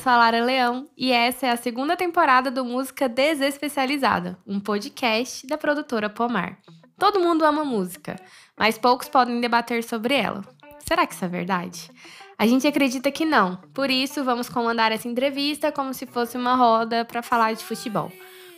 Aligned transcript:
sou 0.00 0.10
a 0.10 0.16
Lara 0.16 0.42
Leão 0.42 0.88
e 0.96 1.12
essa 1.12 1.46
é 1.46 1.50
a 1.50 1.58
segunda 1.58 1.94
temporada 1.94 2.50
do 2.50 2.64
Música 2.64 3.06
Desespecializada, 3.06 4.38
um 4.46 4.58
podcast 4.58 5.46
da 5.46 5.58
produtora 5.58 6.08
Pomar. 6.08 6.56
Todo 6.98 7.20
mundo 7.20 7.44
ama 7.44 7.66
música, 7.66 8.16
mas 8.56 8.78
poucos 8.78 9.10
podem 9.10 9.38
debater 9.42 9.84
sobre 9.84 10.14
ela. 10.14 10.42
Será 10.88 11.06
que 11.06 11.12
isso 11.12 11.24
é 11.26 11.28
verdade? 11.28 11.90
A 12.38 12.46
gente 12.46 12.66
acredita 12.66 13.10
que 13.10 13.26
não, 13.26 13.56
por 13.74 13.90
isso 13.90 14.24
vamos 14.24 14.48
comandar 14.48 14.90
essa 14.90 15.06
entrevista 15.06 15.70
como 15.70 15.92
se 15.92 16.06
fosse 16.06 16.34
uma 16.38 16.54
roda 16.54 17.04
para 17.04 17.22
falar 17.22 17.52
de 17.52 17.62
futebol. 17.62 18.10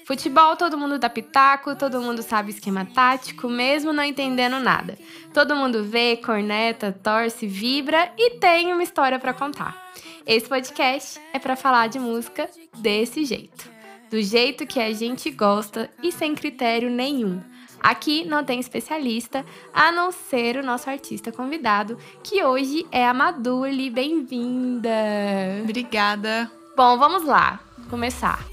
Futebol, 0.07 0.55
todo 0.55 0.79
mundo 0.79 0.97
dá 0.97 1.11
pitaco, 1.11 1.75
todo 1.75 2.01
mundo 2.01 2.23
sabe 2.23 2.51
esquema 2.51 2.85
tático, 2.85 3.49
mesmo 3.49 3.93
não 3.93 4.05
entendendo 4.05 4.61
nada. 4.61 4.97
Todo 5.35 5.57
mundo 5.57 5.83
vê, 5.83 6.17
corneta, 6.17 6.93
torce, 6.93 7.49
vibra 7.49 8.13
e 8.17 8.39
tem 8.39 8.73
uma 8.73 8.83
história 8.85 9.19
para 9.19 9.35
contar. 9.35 9.91
Esse 10.25 10.49
podcast 10.49 11.21
é 11.33 11.39
para 11.39 11.57
falar 11.57 11.89
de 11.89 11.99
música 11.99 12.49
desse 12.79 13.25
jeito, 13.25 13.69
do 14.09 14.23
jeito 14.23 14.65
que 14.67 14.79
a 14.79 14.93
gente 14.93 15.29
gosta 15.33 15.91
e 16.01 16.13
sem 16.13 16.35
critério 16.35 16.89
nenhum. 16.89 17.43
Aqui 17.81 18.25
não 18.25 18.45
tem 18.45 18.61
especialista, 18.61 19.45
a 19.75 19.91
não 19.91 20.13
ser 20.13 20.57
o 20.57 20.63
nosso 20.63 20.89
artista 20.89 21.33
convidado, 21.33 21.99
que 22.23 22.43
hoje 22.45 22.87
é 22.93 23.05
a 23.05 23.13
Maduli. 23.13 23.91
Bem-vinda! 23.91 24.89
Obrigada. 25.65 26.49
Bom, 26.77 26.97
vamos 26.97 27.25
lá, 27.25 27.59
começar. 27.91 28.47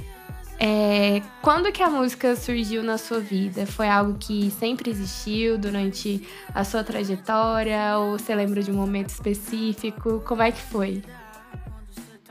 É, 0.60 1.22
quando 1.42 1.72
que 1.72 1.84
a 1.84 1.90
música 1.90 2.36
surgiu 2.36 2.82
na 2.82 2.98
sua 2.98 3.20
vida? 3.20 3.68
Foi 3.68 3.88
algo 3.88 4.18
que 4.20 4.50
sempre 4.50 4.90
existiu 4.90 5.58
durante 5.58 6.28
a 6.54 6.64
sua 6.64 6.84
trajetória? 6.84 7.96
Ou 8.00 8.18
você 8.18 8.34
lembra 8.34 8.64
de 8.64 8.72
um 8.72 8.76
momento 8.76 9.10
específico? 9.10 10.22
Como 10.26 10.42
é 10.42 10.52
que 10.52 10.62
foi? 10.62 11.04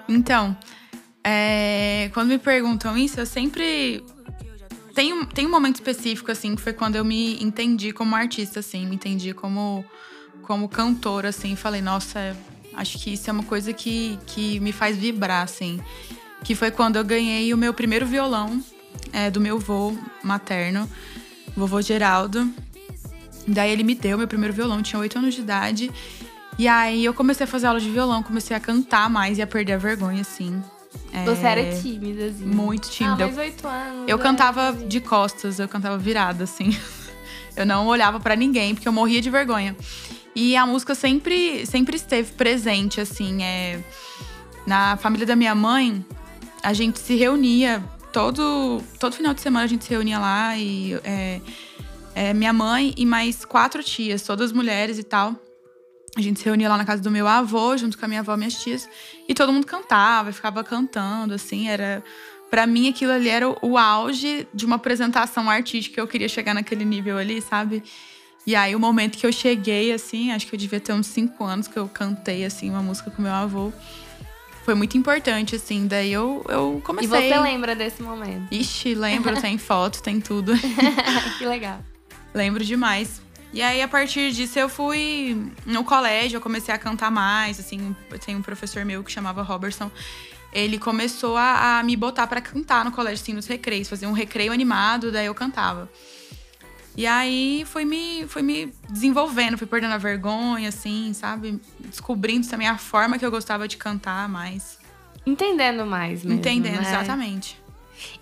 Então, 0.08 0.56
é, 1.22 2.10
quando 2.14 2.28
me 2.28 2.38
perguntam 2.38 2.96
isso, 2.96 3.20
eu 3.20 3.26
sempre. 3.26 4.04
Tem 4.94 5.12
um, 5.12 5.24
tem 5.24 5.46
um 5.46 5.50
momento 5.50 5.76
específico, 5.76 6.30
assim, 6.30 6.56
que 6.56 6.62
foi 6.62 6.72
quando 6.72 6.96
eu 6.96 7.04
me 7.04 7.40
entendi 7.42 7.92
como 7.92 8.16
artista, 8.16 8.60
assim, 8.60 8.84
me 8.86 8.96
entendi 8.96 9.32
como, 9.32 9.84
como 10.42 10.68
cantora, 10.68 11.28
assim. 11.28 11.54
Falei, 11.54 11.80
nossa, 11.80 12.36
acho 12.74 12.98
que 12.98 13.12
isso 13.12 13.30
é 13.30 13.32
uma 13.32 13.44
coisa 13.44 13.72
que, 13.72 14.18
que 14.26 14.58
me 14.58 14.72
faz 14.72 14.96
vibrar, 14.96 15.44
assim 15.44 15.80
que 16.42 16.54
foi 16.54 16.70
quando 16.70 16.96
eu 16.96 17.04
ganhei 17.04 17.52
o 17.52 17.56
meu 17.56 17.74
primeiro 17.74 18.06
violão 18.06 18.62
é, 19.12 19.30
do 19.30 19.40
meu 19.40 19.56
avô 19.56 19.96
materno, 20.22 20.88
vovô 21.56 21.80
Geraldo. 21.80 22.50
Daí 23.46 23.70
ele 23.70 23.82
me 23.82 23.94
deu 23.94 24.18
meu 24.18 24.28
primeiro 24.28 24.54
violão, 24.54 24.82
tinha 24.82 25.00
oito 25.00 25.18
anos 25.18 25.34
de 25.34 25.40
idade. 25.40 25.90
E 26.58 26.66
aí 26.66 27.04
eu 27.04 27.14
comecei 27.14 27.44
a 27.44 27.46
fazer 27.46 27.68
aula 27.68 27.78
de 27.78 27.88
violão, 27.88 28.22
comecei 28.22 28.56
a 28.56 28.60
cantar 28.60 29.08
mais 29.08 29.38
e 29.38 29.42
a 29.42 29.46
perder 29.46 29.74
a 29.74 29.78
vergonha, 29.78 30.22
assim. 30.22 30.60
É, 31.12 31.24
Você 31.24 31.46
era 31.46 31.80
tímida, 31.80 32.26
assim. 32.26 32.44
Muito 32.44 32.90
tímida. 32.90 33.24
Ah, 33.24 33.28
mas 33.28 33.38
oito 33.38 33.68
anos. 33.68 34.08
Eu 34.08 34.18
cantava 34.18 34.72
de 34.72 35.00
costas, 35.00 35.58
eu 35.58 35.68
cantava 35.68 35.96
virada, 35.96 36.44
assim. 36.44 36.76
Eu 37.56 37.66
não 37.66 37.88
olhava 37.88 38.20
para 38.20 38.36
ninguém, 38.36 38.72
porque 38.72 38.86
eu 38.86 38.92
morria 38.92 39.20
de 39.20 39.28
vergonha. 39.30 39.76
E 40.32 40.56
a 40.56 40.64
música 40.64 40.94
sempre, 40.94 41.66
sempre 41.66 41.96
esteve 41.96 42.30
presente, 42.34 43.00
assim. 43.00 43.42
É... 43.42 43.80
Na 44.64 44.96
família 44.96 45.26
da 45.26 45.34
minha 45.34 45.56
mãe, 45.56 46.06
a 46.62 46.72
gente 46.72 47.00
se 47.00 47.16
reunia 47.16 47.82
todo, 48.12 48.80
todo 49.00 49.12
final 49.12 49.34
de 49.34 49.40
semana 49.40 49.64
a 49.64 49.68
gente 49.68 49.84
se 49.84 49.90
reunia 49.90 50.20
lá 50.20 50.56
e 50.56 50.94
é, 51.02 51.40
é, 52.14 52.32
minha 52.32 52.52
mãe 52.52 52.94
e 52.96 53.04
mais 53.04 53.44
quatro 53.44 53.82
tias, 53.82 54.22
todas 54.22 54.52
mulheres 54.52 54.96
e 54.96 55.02
tal. 55.02 55.34
A 56.18 56.20
gente 56.20 56.40
se 56.40 56.44
reunia 56.44 56.68
lá 56.68 56.76
na 56.76 56.84
casa 56.84 57.00
do 57.00 57.12
meu 57.12 57.28
avô, 57.28 57.76
junto 57.76 57.96
com 57.96 58.04
a 58.04 58.08
minha 58.08 58.20
avó 58.20 58.34
e 58.34 58.36
minhas 58.36 58.54
tias, 58.54 58.88
e 59.28 59.34
todo 59.34 59.52
mundo 59.52 59.64
cantava, 59.64 60.32
ficava 60.32 60.64
cantando, 60.64 61.32
assim, 61.32 61.68
era. 61.68 62.02
Pra 62.50 62.66
mim, 62.66 62.88
aquilo 62.88 63.12
ali 63.12 63.28
era 63.28 63.48
o 63.48 63.78
auge 63.78 64.48
de 64.52 64.66
uma 64.66 64.76
apresentação 64.76 65.48
artística. 65.48 66.00
Eu 66.00 66.08
queria 66.08 66.28
chegar 66.28 66.54
naquele 66.54 66.84
nível 66.84 67.18
ali, 67.18 67.40
sabe? 67.40 67.84
E 68.44 68.56
aí, 68.56 68.74
o 68.74 68.80
momento 68.80 69.16
que 69.16 69.24
eu 69.24 69.32
cheguei, 69.32 69.92
assim, 69.92 70.32
acho 70.32 70.46
que 70.46 70.54
eu 70.56 70.58
devia 70.58 70.80
ter 70.80 70.92
uns 70.92 71.06
cinco 71.06 71.44
anos 71.44 71.68
que 71.68 71.76
eu 71.76 71.86
cantei, 71.86 72.44
assim, 72.44 72.68
uma 72.68 72.82
música 72.82 73.12
com 73.12 73.22
meu 73.22 73.32
avô 73.32 73.72
foi 74.64 74.74
muito 74.74 74.98
importante, 74.98 75.54
assim. 75.54 75.86
Daí 75.86 76.12
eu, 76.12 76.44
eu 76.48 76.82
comecei. 76.84 77.28
E 77.28 77.30
você 77.30 77.38
lembra 77.38 77.76
desse 77.76 78.02
momento? 78.02 78.52
Ixi, 78.52 78.94
lembro, 78.94 79.38
tem 79.40 79.56
foto, 79.56 80.02
tem 80.02 80.20
tudo. 80.20 80.52
que 81.38 81.46
legal. 81.46 81.80
Lembro 82.34 82.64
demais. 82.64 83.22
E 83.58 83.62
aí, 83.62 83.82
a 83.82 83.88
partir 83.88 84.30
disso, 84.30 84.56
eu 84.56 84.68
fui 84.68 85.36
no 85.66 85.82
colégio, 85.82 86.36
eu 86.36 86.40
comecei 86.40 86.72
a 86.72 86.78
cantar 86.78 87.10
mais, 87.10 87.58
assim. 87.58 87.92
Tem 88.24 88.36
um 88.36 88.40
professor 88.40 88.84
meu 88.84 89.02
que 89.02 89.10
chamava 89.10 89.42
Robertson. 89.42 89.90
Ele 90.52 90.78
começou 90.78 91.36
a, 91.36 91.80
a 91.80 91.82
me 91.82 91.96
botar 91.96 92.28
para 92.28 92.40
cantar 92.40 92.84
no 92.84 92.92
colégio, 92.92 93.20
assim, 93.20 93.32
nos 93.32 93.48
recreios. 93.48 93.88
Fazer 93.88 94.06
um 94.06 94.12
recreio 94.12 94.52
animado, 94.52 95.10
daí 95.10 95.26
eu 95.26 95.34
cantava. 95.34 95.90
E 96.96 97.04
aí 97.04 97.64
fui 97.66 97.84
me, 97.84 98.28
fui 98.28 98.42
me 98.42 98.72
desenvolvendo, 98.90 99.58
fui 99.58 99.66
perdendo 99.66 99.94
a 99.94 99.98
vergonha, 99.98 100.68
assim, 100.68 101.12
sabe? 101.12 101.60
Descobrindo 101.80 102.46
também 102.46 102.68
a 102.68 102.78
forma 102.78 103.18
que 103.18 103.26
eu 103.26 103.30
gostava 103.32 103.66
de 103.66 103.76
cantar 103.76 104.28
mais. 104.28 104.78
Entendendo 105.26 105.84
mais 105.84 106.22
mesmo. 106.22 106.38
Entendendo, 106.38 106.80
né? 106.80 106.88
exatamente. 106.88 107.60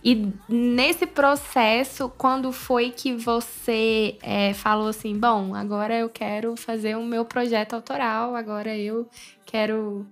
E 0.03 0.33
nesse 0.49 1.07
processo, 1.07 2.09
quando 2.09 2.53
foi 2.53 2.91
que 2.91 3.15
você 3.15 4.19
é, 4.23 4.55
falou 4.55 4.89
assim: 4.89 5.19
bom, 5.19 5.55
agora 5.55 5.95
eu 5.95 6.09
quero 6.09 6.57
fazer 6.57 6.97
o 6.97 7.05
meu 7.05 7.25
projeto 7.25 7.75
autoral, 7.75 8.35
agora 8.35 8.77
eu 8.77 9.09
quero. 9.45 10.07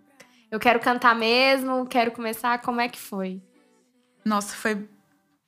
Eu 0.50 0.60
quero 0.60 0.78
cantar 0.78 1.16
mesmo, 1.16 1.86
quero 1.86 2.12
começar. 2.12 2.60
Como 2.60 2.80
é 2.80 2.88
que 2.88 2.98
foi? 2.98 3.42
Nossa, 4.25 4.54
foi, 4.54 4.88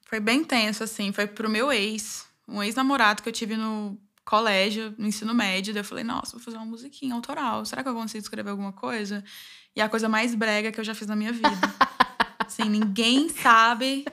foi 0.05 0.19
bem 0.19 0.43
tenso, 0.43 0.83
assim. 0.83 1.13
Foi 1.13 1.27
pro 1.27 1.49
meu 1.49 1.73
ex 1.73 2.27
um 2.49 2.63
ex-namorado 2.63 3.23
que 3.23 3.29
eu 3.29 3.33
tive 3.33 3.57
no 3.57 3.99
colégio, 4.25 4.95
no 4.99 5.07
ensino 5.07 5.35
médio. 5.35 5.75
Daí 5.75 5.81
eu 5.81 5.85
falei, 5.85 6.05
nossa, 6.05 6.33
vou 6.33 6.41
fazer 6.41 6.57
uma 6.57 6.67
musiquinha 6.67 7.15
autoral. 7.15 7.65
Será 7.65 7.83
que 7.83 7.89
eu 7.89 7.95
consigo 7.95 8.23
escrever 8.23 8.51
alguma 8.51 8.73
coisa? 8.73 9.25
E 9.75 9.81
é 9.81 9.85
a 9.85 9.89
coisa 9.89 10.09
mais 10.09 10.35
brega 10.35 10.71
que 10.71 10.81
eu 10.81 10.85
já 10.85 10.95
fiz 10.95 11.07
na 11.07 11.17
minha 11.17 11.33
vida. 11.33 11.51
assim, 12.39 12.65
ninguém 12.65 13.29
sabe. 13.29 14.05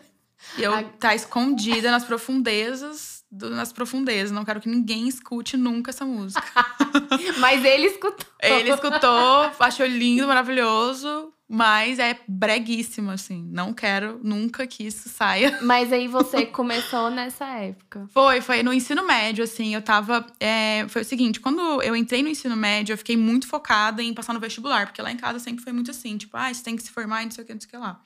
E 0.57 0.63
eu 0.63 0.89
tá 0.99 1.15
escondida 1.15 1.89
nas 1.89 2.03
profundezas, 2.03 3.23
do, 3.31 3.49
nas 3.49 3.73
profundezas. 3.73 4.31
Não 4.31 4.45
quero 4.45 4.61
que 4.61 4.69
ninguém 4.69 5.07
escute 5.07 5.57
nunca 5.57 5.89
essa 5.89 6.05
música. 6.05 6.43
Mas 7.39 7.63
ele 7.65 7.87
escutou. 7.87 8.27
Ele 8.41 8.69
escutou, 8.69 9.51
achou 9.59 9.85
lindo, 9.85 10.27
maravilhoso. 10.27 11.32
Mas 11.47 11.99
é 11.99 12.17
breguíssimo, 12.27 13.11
assim. 13.11 13.47
Não 13.51 13.73
quero 13.73 14.19
nunca 14.23 14.65
que 14.65 14.85
isso 14.87 15.09
saia. 15.09 15.59
Mas 15.61 15.91
aí 15.91 16.07
você 16.07 16.45
começou 16.45 17.09
nessa 17.09 17.45
época. 17.45 18.07
Foi, 18.11 18.41
foi 18.41 18.63
no 18.63 18.73
ensino 18.73 19.05
médio, 19.05 19.43
assim. 19.43 19.75
Eu 19.75 19.81
tava. 19.81 20.25
É, 20.39 20.85
foi 20.87 21.01
o 21.01 21.05
seguinte: 21.05 21.39
quando 21.39 21.81
eu 21.81 21.95
entrei 21.95 22.23
no 22.23 22.29
ensino 22.29 22.55
médio, 22.55 22.93
eu 22.93 22.97
fiquei 22.97 23.17
muito 23.17 23.47
focada 23.47 24.01
em 24.01 24.13
passar 24.13 24.33
no 24.33 24.39
vestibular, 24.39 24.87
porque 24.87 25.01
lá 25.01 25.11
em 25.11 25.17
casa 25.17 25.37
sempre 25.37 25.63
foi 25.63 25.73
muito 25.73 25.91
assim: 25.91 26.17
tipo, 26.17 26.35
ah, 26.37 26.51
você 26.51 26.63
tem 26.63 26.75
que 26.75 26.83
se 26.83 26.91
formar 26.91 27.21
e 27.21 27.25
não 27.25 27.31
sei 27.31 27.43
o 27.43 27.47
que, 27.47 27.53
não 27.53 27.61
sei 27.61 27.67
o 27.67 27.71
que 27.71 27.77
lá. 27.77 28.01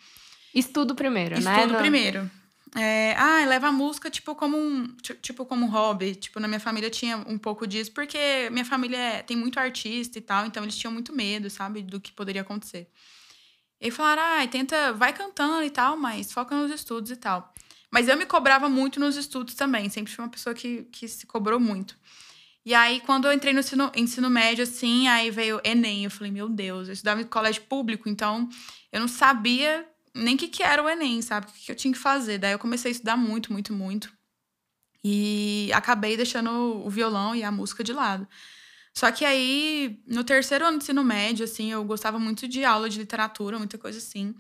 Estudo 0.54 0.96
primeiro, 0.96 1.36
Estudo 1.36 1.50
né? 1.50 1.62
Estudo 1.62 1.78
primeiro. 1.78 2.32
É, 2.76 3.16
ah, 3.18 3.46
leva 3.46 3.68
a 3.68 3.72
música 3.72 4.10
tipo 4.10 4.36
como 4.36 4.58
um 4.58 4.88
tipo 5.22 5.46
como 5.46 5.66
um 5.66 5.70
hobby. 5.70 6.16
Tipo, 6.16 6.40
na 6.40 6.48
minha 6.48 6.60
família 6.60 6.90
tinha 6.90 7.18
um 7.18 7.38
pouco 7.38 7.66
disso, 7.66 7.92
porque 7.92 8.50
minha 8.52 8.66
família 8.66 8.98
é, 8.98 9.22
tem 9.22 9.38
muito 9.38 9.60
artista 9.60 10.18
e 10.18 10.22
tal, 10.22 10.46
então 10.46 10.64
eles 10.64 10.78
tinham 10.78 10.92
muito 10.92 11.14
medo, 11.14 11.50
sabe, 11.50 11.82
do 11.82 12.02
que 12.02 12.12
poderia 12.12 12.42
acontecer. 12.42 12.90
E 13.80 13.92
falaram, 13.92 14.24
ah, 14.24 14.48
tenta, 14.48 14.94
vai 14.94 15.14
cantando 15.14 15.64
e 15.64 15.70
tal, 15.70 15.98
mas 15.98 16.32
foca 16.32 16.56
nos 16.56 16.72
estudos 16.72 17.12
e 17.12 17.16
tal. 17.16 17.54
Mas 17.92 18.08
eu 18.08 18.18
me 18.18 18.26
cobrava 18.26 18.68
muito 18.68 19.00
nos 19.00 19.16
estudos 19.16 19.54
também, 19.54 19.90
sempre 19.90 20.12
fui 20.12 20.24
uma 20.24 20.32
pessoa 20.32 20.54
que, 20.54 20.84
que 20.92 21.08
se 21.08 21.26
cobrou 21.26 21.60
muito. 21.60 21.98
E 22.66 22.74
aí, 22.74 23.00
quando 23.00 23.26
eu 23.26 23.32
entrei 23.32 23.54
no 23.54 23.62
ensino, 23.62 23.90
ensino 23.96 24.30
médio, 24.30 24.64
assim, 24.64 25.08
aí 25.08 25.32
veio 25.32 25.62
Enem. 25.64 26.04
Eu 26.04 26.12
falei, 26.12 26.32
meu 26.34 26.50
Deus, 26.50 26.88
eu 26.88 26.94
estudava 26.94 27.22
em 27.22 27.26
colégio 27.26 27.62
público, 27.64 28.10
então 28.10 28.50
eu 28.92 29.00
não 29.00 29.08
sabia 29.08 29.88
nem 30.14 30.36
o 30.36 30.38
que, 30.38 30.50
que 30.50 30.62
era 30.64 30.84
o 30.84 30.90
Enem, 30.90 31.22
sabe? 31.22 31.48
O 31.48 31.50
que, 31.54 31.66
que 31.66 31.72
eu 31.72 31.76
tinha 31.78 31.94
que 31.94 32.00
fazer. 32.00 32.38
Daí 32.40 32.52
eu 32.52 32.60
comecei 32.60 32.90
a 32.90 32.92
estudar 32.92 33.16
muito, 33.16 33.54
muito, 33.54 33.72
muito. 33.72 34.12
E 35.02 35.72
acabei 35.74 36.18
deixando 36.18 36.52
o 36.86 36.90
violão 36.90 37.34
e 37.34 37.42
a 37.42 37.52
música 37.52 37.86
de 37.86 37.94
lado. 37.94 38.28
Só 38.98 39.12
que 39.12 39.24
aí, 39.24 40.02
no 40.08 40.24
terceiro 40.24 40.66
ano 40.66 40.80
de 40.80 40.86
ensino 40.86 41.04
médio, 41.04 41.44
assim, 41.44 41.72
eu 41.72 41.84
gostava 41.84 42.18
muito 42.18 42.48
de 42.48 42.66
aula 42.66 42.90
de 42.90 42.98
literatura, 42.98 43.60
muita 43.60 43.78
coisa 43.78 44.00
assim. 44.00 44.34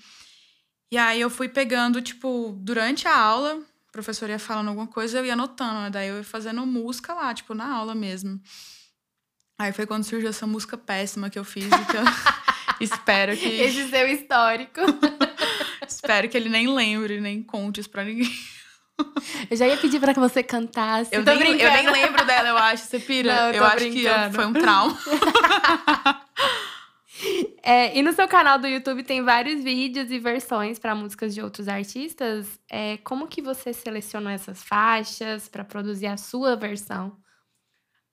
E 0.91 0.97
aí 0.97 1.21
eu 1.21 1.29
fui 1.29 1.47
pegando, 1.47 2.01
tipo, 2.01 2.57
durante 2.59 3.07
a 3.07 3.15
aula, 3.15 3.57
o 3.57 3.91
professor 3.91 4.27
ia 4.31 4.39
falando 4.39 4.69
alguma 4.69 4.87
coisa, 4.87 5.19
eu 5.19 5.25
ia 5.27 5.33
anotando, 5.33 5.81
né? 5.81 5.89
Daí 5.91 6.07
eu 6.07 6.17
ia 6.17 6.23
fazendo 6.23 6.65
música 6.65 7.13
lá, 7.13 7.31
tipo, 7.35 7.53
na 7.53 7.71
aula 7.71 7.93
mesmo. 7.93 8.41
Aí 9.59 9.71
foi 9.71 9.85
quando 9.85 10.05
surgiu 10.05 10.29
essa 10.29 10.47
música 10.47 10.75
péssima 10.75 11.29
que 11.29 11.37
eu 11.37 11.43
fiz, 11.43 11.69
que 11.69 11.95
eu 11.95 12.03
espero 12.81 13.37
que. 13.37 13.45
Esse 13.45 13.87
seu 13.91 14.07
histórico. 14.07 14.81
espero 15.87 16.27
que 16.27 16.35
ele 16.35 16.49
nem 16.49 16.67
lembre, 16.67 17.21
nem 17.21 17.43
conte 17.43 17.79
isso 17.79 17.91
pra 17.91 18.03
ninguém. 18.03 18.35
Eu 19.49 19.55
já 19.55 19.67
ia 19.67 19.77
pedir 19.77 19.99
pra 19.99 20.13
que 20.13 20.19
você 20.19 20.41
cantasse. 20.41 21.13
Eu, 21.13 21.23
nem, 21.23 21.59
eu 21.59 21.71
nem 21.71 21.89
lembro 21.89 22.25
dela, 22.25 22.49
eu 22.49 22.57
acho. 22.57 22.85
Você 22.85 22.99
pira? 22.99 23.33
Não, 23.33 23.47
eu, 23.49 23.53
eu 23.55 23.65
acho 23.65 23.89
que 23.89 24.05
foi 24.33 24.45
um 24.45 24.53
trauma. 24.53 24.97
É, 27.63 27.97
e 27.97 28.01
no 28.03 28.13
seu 28.13 28.27
canal 28.27 28.59
do 28.59 28.67
YouTube 28.67 29.03
tem 29.03 29.23
vários 29.23 29.63
vídeos 29.63 30.11
e 30.11 30.19
versões 30.19 30.77
para 30.77 30.93
músicas 30.93 31.33
de 31.33 31.41
outros 31.41 31.67
artistas. 31.67 32.59
É, 32.69 32.97
como 32.97 33.27
que 33.27 33.41
você 33.41 33.73
selecionou 33.73 34.31
essas 34.31 34.63
faixas 34.63 35.47
para 35.47 35.63
produzir 35.63 36.07
a 36.07 36.15
sua 36.15 36.55
versão? 36.55 37.17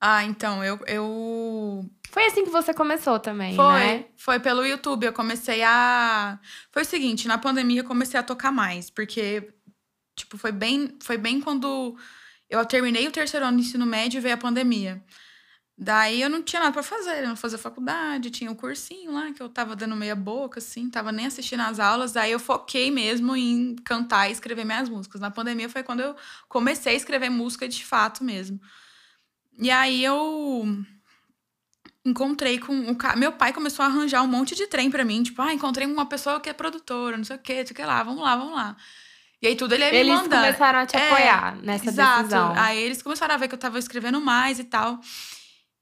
Ah, 0.01 0.25
então, 0.25 0.63
eu, 0.63 0.79
eu. 0.87 1.89
Foi 2.11 2.27
assim 2.27 2.45
que 2.45 2.51
você 2.51 2.75
começou 2.75 3.19
também, 3.19 3.57
Foi, 3.57 3.81
né? 3.81 4.05
foi 4.17 4.39
pelo 4.39 4.65
YouTube. 4.67 5.07
Eu 5.07 5.13
comecei 5.13 5.63
a. 5.63 6.39
Foi 6.71 6.83
o 6.83 6.87
seguinte, 6.87 7.27
na 7.27 7.39
pandemia 7.39 7.81
eu 7.81 7.87
comecei 7.87 8.19
a 8.19 8.23
tocar 8.23 8.53
mais, 8.53 8.91
porque, 8.91 9.49
tipo, 10.17 10.39
foi 10.39 10.53
bem, 10.53 10.97
foi 11.01 11.17
bem 11.17 11.41
quando 11.41 11.97
eu 12.49 12.65
terminei 12.67 13.07
o 13.09 13.13
terceiro 13.13 13.47
ano 13.47 13.57
do 13.59 13.63
ensino 13.63 13.87
médio 13.87 14.19
e 14.19 14.21
veio 14.21 14.35
a 14.35 14.39
pandemia. 14.39 15.03
Daí 15.77 16.23
eu 16.23 16.31
não 16.31 16.41
tinha 16.41 16.61
nada 16.61 16.73
pra 16.73 16.85
fazer, 16.85 17.25
eu 17.25 17.29
não 17.29 17.37
fazia 17.37 17.59
faculdade, 17.59 18.31
tinha 18.31 18.49
um 18.51 18.55
cursinho 18.55 19.13
lá 19.13 19.33
que 19.33 19.43
eu 19.43 19.49
tava 19.49 19.75
dando 19.75 19.97
meia 19.97 20.15
boca, 20.15 20.61
assim, 20.61 20.89
tava 20.89 21.11
nem 21.11 21.27
assistindo 21.27 21.63
as 21.63 21.81
aulas. 21.81 22.13
Daí 22.13 22.31
eu 22.31 22.39
foquei 22.39 22.93
mesmo 22.93 23.35
em 23.35 23.75
cantar 23.85 24.29
e 24.29 24.33
escrever 24.33 24.65
minhas 24.65 24.89
músicas. 24.89 25.21
Na 25.21 25.33
pandemia 25.33 25.69
foi 25.69 25.83
quando 25.83 26.01
eu 26.01 26.15
comecei 26.49 26.93
a 26.95 26.97
escrever 26.97 27.29
música 27.29 27.69
de 27.69 27.85
fato 27.85 28.23
mesmo. 28.23 28.61
E 29.59 29.71
aí 29.71 30.05
eu 30.05 30.65
encontrei 32.05 32.59
com 32.59 32.91
o 32.91 32.97
cara. 32.97 33.17
Meu 33.17 33.33
pai 33.33 33.53
começou 33.53 33.85
a 33.85 33.89
arranjar 33.89 34.23
um 34.23 34.29
monte 34.29 34.55
de 34.55 34.67
trem 34.69 34.91
pra 34.91 35.05
mim. 35.05 35.23
Tipo, 35.25 35.43
ah, 35.43 35.53
encontrei 35.53 35.87
uma 35.87 36.07
pessoa 36.07 36.41
que 36.41 36.49
é 36.49 36.53
produtora, 36.53 37.17
não 37.17 37.25
sei 37.25 37.37
o 37.37 37.39
quê, 37.41 37.59
não 37.59 37.67
sei 37.67 37.73
o 37.73 37.77
que 37.77 37.85
lá, 37.85 38.03
vamos 38.03 38.23
lá, 38.23 38.37
vamos 38.37 38.55
lá. 38.55 38.77
E 39.45 39.49
aí 39.49 39.57
tudo 39.57 39.75
ele 39.75 39.85
ia 39.85 39.91
me 39.91 39.97
Eles 39.99 40.15
mandando. 40.15 40.43
começaram 40.47 40.79
a 40.79 40.87
te 40.87 40.97
É, 40.97 41.07
apoiar 41.07 41.57
nessa 41.63 41.91
Exato. 41.91 42.19
decisão. 42.23 42.55
Aí 42.57 42.79
eles 42.83 43.03
começaram 43.03 43.35
a 43.35 43.37
ver 43.37 43.47
que 43.47 43.55
eu 43.55 43.59
tava 43.59 43.79
escrevendo 43.79 44.19
mais 44.19 44.59
e 44.59 44.65
tal. 44.65 44.99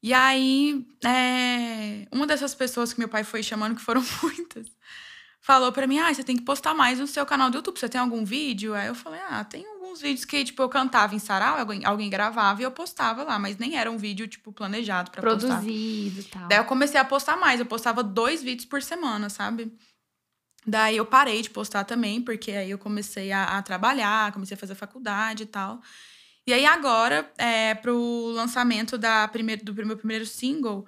E 0.03 0.13
aí, 0.13 0.85
é, 1.05 2.09
uma 2.11 2.27
dessas 2.27 2.57
pessoas 2.57 2.93
que 2.93 2.99
meu 2.99 3.09
pai 3.09 3.23
foi 3.23 3.41
chamando, 3.41 3.77
que 3.77 3.81
foram 3.81 4.03
muitas, 4.21 4.67
falou 5.41 5.71
pra 5.71 5.87
mim: 5.87 6.01
Ah, 6.01 6.13
você 6.13 6.25
tem 6.25 6.35
que 6.37 6.43
postar 6.43 6.75
mais 6.75 6.99
no 6.99 7.07
seu 7.07 7.25
canal 7.25 7.51
do 7.51 7.59
YouTube. 7.59 7.79
Você 7.79 7.89
tem 7.89 8.01
algum 8.01 8.25
vídeo? 8.25 8.75
Aí 8.75 8.89
eu 8.89 8.97
falei: 8.97 9.21
Ah, 9.31 9.45
tem 9.45 9.65
alguns 9.65 10.01
vídeos 10.01 10.25
que, 10.25 10.43
tipo, 10.45 10.61
eu 10.61 10.69
cantava 10.69 11.15
em 11.15 11.21
sarau, 11.21 11.57
alguém, 11.57 11.85
alguém 11.85 12.11
gravava 12.11 12.61
e 12.61 12.65
eu 12.65 12.71
postava 12.73 13.23
lá, 13.23 13.39
mas 13.39 13.59
nem 13.59 13.77
era 13.79 13.89
um 13.93 13.97
vídeo, 13.97 14.27
tipo, 14.27 14.53
planejado 14.53 15.13
pra 15.13 15.23
postar. 15.23 15.47
Produzido 15.61 16.19
e 16.21 16.25
tal. 16.25 16.49
Daí 16.49 16.59
eu 16.59 16.65
comecei 16.65 16.99
a 16.99 17.05
postar 17.05 17.37
mais. 17.37 17.61
Eu 17.61 17.67
postava 17.67 18.03
dois 18.03 18.43
vídeos 18.43 18.65
por 18.67 18.83
semana, 18.83 19.31
sabe? 19.31 19.73
Daí 20.67 20.97
eu 20.97 21.05
parei 21.05 21.43
de 21.43 21.51
postar 21.51 21.85
também, 21.85 22.23
porque 22.23 22.53
aí 22.53 22.71
eu 22.71 22.79
comecei 22.79 23.33
a, 23.33 23.59
a 23.59 23.63
trabalhar, 23.63 24.33
comecei 24.33 24.55
a 24.57 24.59
fazer 24.59 24.75
faculdade 24.75 25.43
e 25.43 25.47
tal. 25.47 25.81
E 26.47 26.53
aí 26.53 26.67
agora, 26.67 27.31
é, 27.39 27.75
pro 27.75 28.33
lançamento 28.35 28.99
da 28.99 29.27
primeiro, 29.29 29.65
do 29.65 29.75
meu 29.87 29.97
primeiro 29.97 30.27
single, 30.27 30.87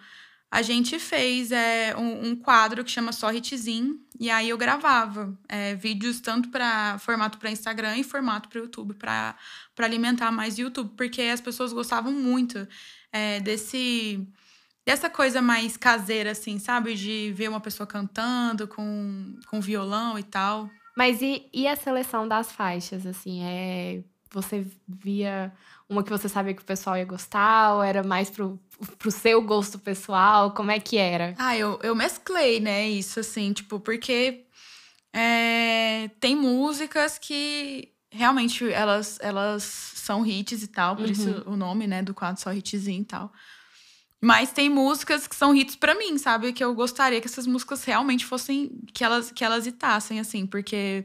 a 0.51 0.63
gente 0.63 1.01
fez 1.01 1.51
é, 1.51 1.97
um, 1.97 2.29
um 2.29 2.37
quadro 2.37 2.85
que 2.85 2.91
chama 2.91 3.13
Só 3.13 3.33
Hitzinho. 3.33 4.01
E 4.21 4.31
aí 4.31 4.49
eu 4.49 4.57
gravava 4.57 5.37
é, 5.49 5.75
vídeos 5.75 6.21
tanto 6.21 6.49
para 6.51 6.97
formato 6.99 7.39
para 7.39 7.51
Instagram 7.51 7.97
e 7.97 8.05
formato 8.05 8.49
para 8.49 8.61
YouTube, 8.61 8.95
para 8.95 9.37
alimentar 9.79 10.31
mais 10.31 10.57
YouTube, 10.57 10.93
porque 10.97 11.23
as 11.23 11.41
pessoas 11.41 11.73
gostavam 11.73 12.13
muito 12.13 12.69
é, 13.13 13.41
desse 13.41 14.25
dessa 14.85 15.09
coisa 15.09 15.41
mais 15.41 15.77
caseira, 15.77 16.33
assim, 16.33 16.59
sabe? 16.59 16.95
De 16.95 17.33
ver 17.33 17.49
uma 17.49 17.61
pessoa 17.61 17.87
cantando 17.87 18.69
com, 18.69 19.39
com 19.49 19.61
violão 19.61 20.19
e 20.19 20.23
tal. 20.23 20.69
Mas 20.97 21.23
e, 21.23 21.49
e 21.53 21.67
a 21.67 21.75
seleção 21.75 22.29
das 22.29 22.53
faixas, 22.53 23.07
assim? 23.07 23.43
É, 23.43 24.03
você 24.31 24.67
via 24.87 25.53
uma 25.89 26.03
que 26.03 26.11
você 26.11 26.29
sabia 26.29 26.55
que 26.55 26.63
o 26.63 26.67
pessoal 26.67 26.97
ia 26.97 27.05
gostar? 27.05 27.75
Ou 27.75 27.83
era 27.83 28.03
mais 28.03 28.31
pro, 28.31 28.61
pro 28.99 29.11
seu 29.11 29.41
gosto 29.43 29.79
pessoal? 29.79 30.53
Como 30.53 30.71
é 30.71 30.79
que 30.79 30.97
era? 30.97 31.35
Ah, 31.39 31.57
eu, 31.57 31.79
eu 31.83 31.95
mesclei, 31.95 32.61
né? 32.61 32.89
Isso, 32.89 33.21
assim, 33.21 33.53
tipo, 33.53 33.81
porque 33.81 34.45
é, 35.13 36.11
tem 36.21 36.37
músicas 36.37 37.19
que 37.19 37.93
realmente 38.11 38.71
elas, 38.71 39.19
elas 39.21 39.63
são 39.65 40.25
hits 40.25 40.63
e 40.63 40.69
tal, 40.69 40.95
por 40.97 41.11
isso 41.11 41.43
o 41.47 41.57
nome, 41.57 41.87
né, 41.87 42.01
do 42.01 42.15
quadro 42.15 42.41
só 42.41 42.53
hitzinho 42.53 43.03
e 43.03 43.05
tal. 43.05 43.33
Mas 44.25 44.51
tem 44.51 44.71
músicas 44.71 45.27
que 45.27 45.37
são 45.37 45.55
hits 45.55 45.77
pra 45.77 45.95
mim, 45.95 46.17
sabe? 46.17 46.55
Que 46.55 46.65
eu 46.65 46.75
gostaria 46.75 47.21
que 47.21 47.27
essas 47.27 47.47
músicas 47.47 47.85
realmente 47.85 48.25
fossem. 48.25 48.71
que 48.95 49.05
elas, 49.05 49.31
que 49.31 49.45
elas 49.45 49.67
hitassem, 49.67 50.19
assim. 50.19 50.47
Porque, 50.47 51.05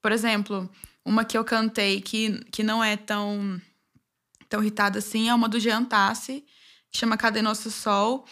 por 0.00 0.12
exemplo, 0.12 0.70
uma 1.04 1.24
que 1.24 1.36
eu 1.36 1.44
cantei 1.44 2.00
que, 2.00 2.40
que 2.52 2.62
não 2.62 2.82
é 2.82 2.96
tão, 2.96 3.60
tão 4.48 4.62
hitada 4.62 5.00
assim 5.00 5.28
é 5.28 5.34
uma 5.34 5.48
do 5.48 5.58
Jean 5.58 5.84
Tassi, 5.84 6.44
que 6.88 6.98
chama 6.98 7.16
Cadê 7.16 7.42
Nosso 7.42 7.68
Sol? 7.68 8.24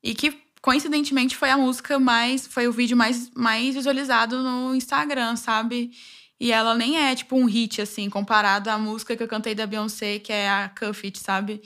E 0.00 0.14
que, 0.14 0.38
coincidentemente, 0.62 1.36
foi 1.36 1.50
a 1.50 1.58
música 1.58 1.98
mais. 1.98 2.46
foi 2.46 2.68
o 2.68 2.72
vídeo 2.72 2.96
mais, 2.96 3.28
mais 3.34 3.74
visualizado 3.74 4.40
no 4.40 4.72
Instagram, 4.76 5.34
sabe? 5.34 5.90
E 6.38 6.52
ela 6.52 6.76
nem 6.76 6.96
é, 6.96 7.12
tipo, 7.16 7.36
um 7.36 7.46
hit, 7.46 7.82
assim, 7.82 8.08
comparado 8.08 8.70
à 8.70 8.78
música 8.78 9.16
que 9.16 9.22
eu 9.22 9.28
cantei 9.28 9.52
da 9.52 9.66
Beyoncé, 9.66 10.20
que 10.20 10.32
é 10.32 10.48
a 10.48 10.68
Cuff 10.68 11.04
It, 11.04 11.18
sabe? 11.18 11.60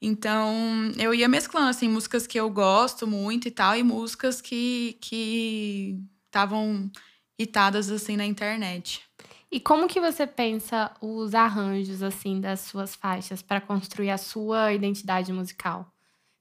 Então, 0.00 0.92
eu 0.96 1.12
ia 1.12 1.28
mesclando, 1.28 1.68
assim, 1.70 1.88
músicas 1.88 2.26
que 2.26 2.38
eu 2.38 2.48
gosto 2.50 3.06
muito 3.06 3.48
e 3.48 3.50
tal, 3.50 3.76
e 3.76 3.82
músicas 3.82 4.40
que 4.40 4.96
que 5.00 5.98
estavam 6.26 6.90
hitadas, 7.38 7.90
assim, 7.90 8.16
na 8.16 8.24
internet. 8.24 9.02
E 9.50 9.58
como 9.58 9.88
que 9.88 10.00
você 10.00 10.26
pensa 10.26 10.92
os 11.00 11.34
arranjos, 11.34 12.02
assim, 12.02 12.40
das 12.40 12.60
suas 12.60 12.94
faixas 12.94 13.42
para 13.42 13.60
construir 13.60 14.10
a 14.10 14.18
sua 14.18 14.72
identidade 14.72 15.32
musical? 15.32 15.92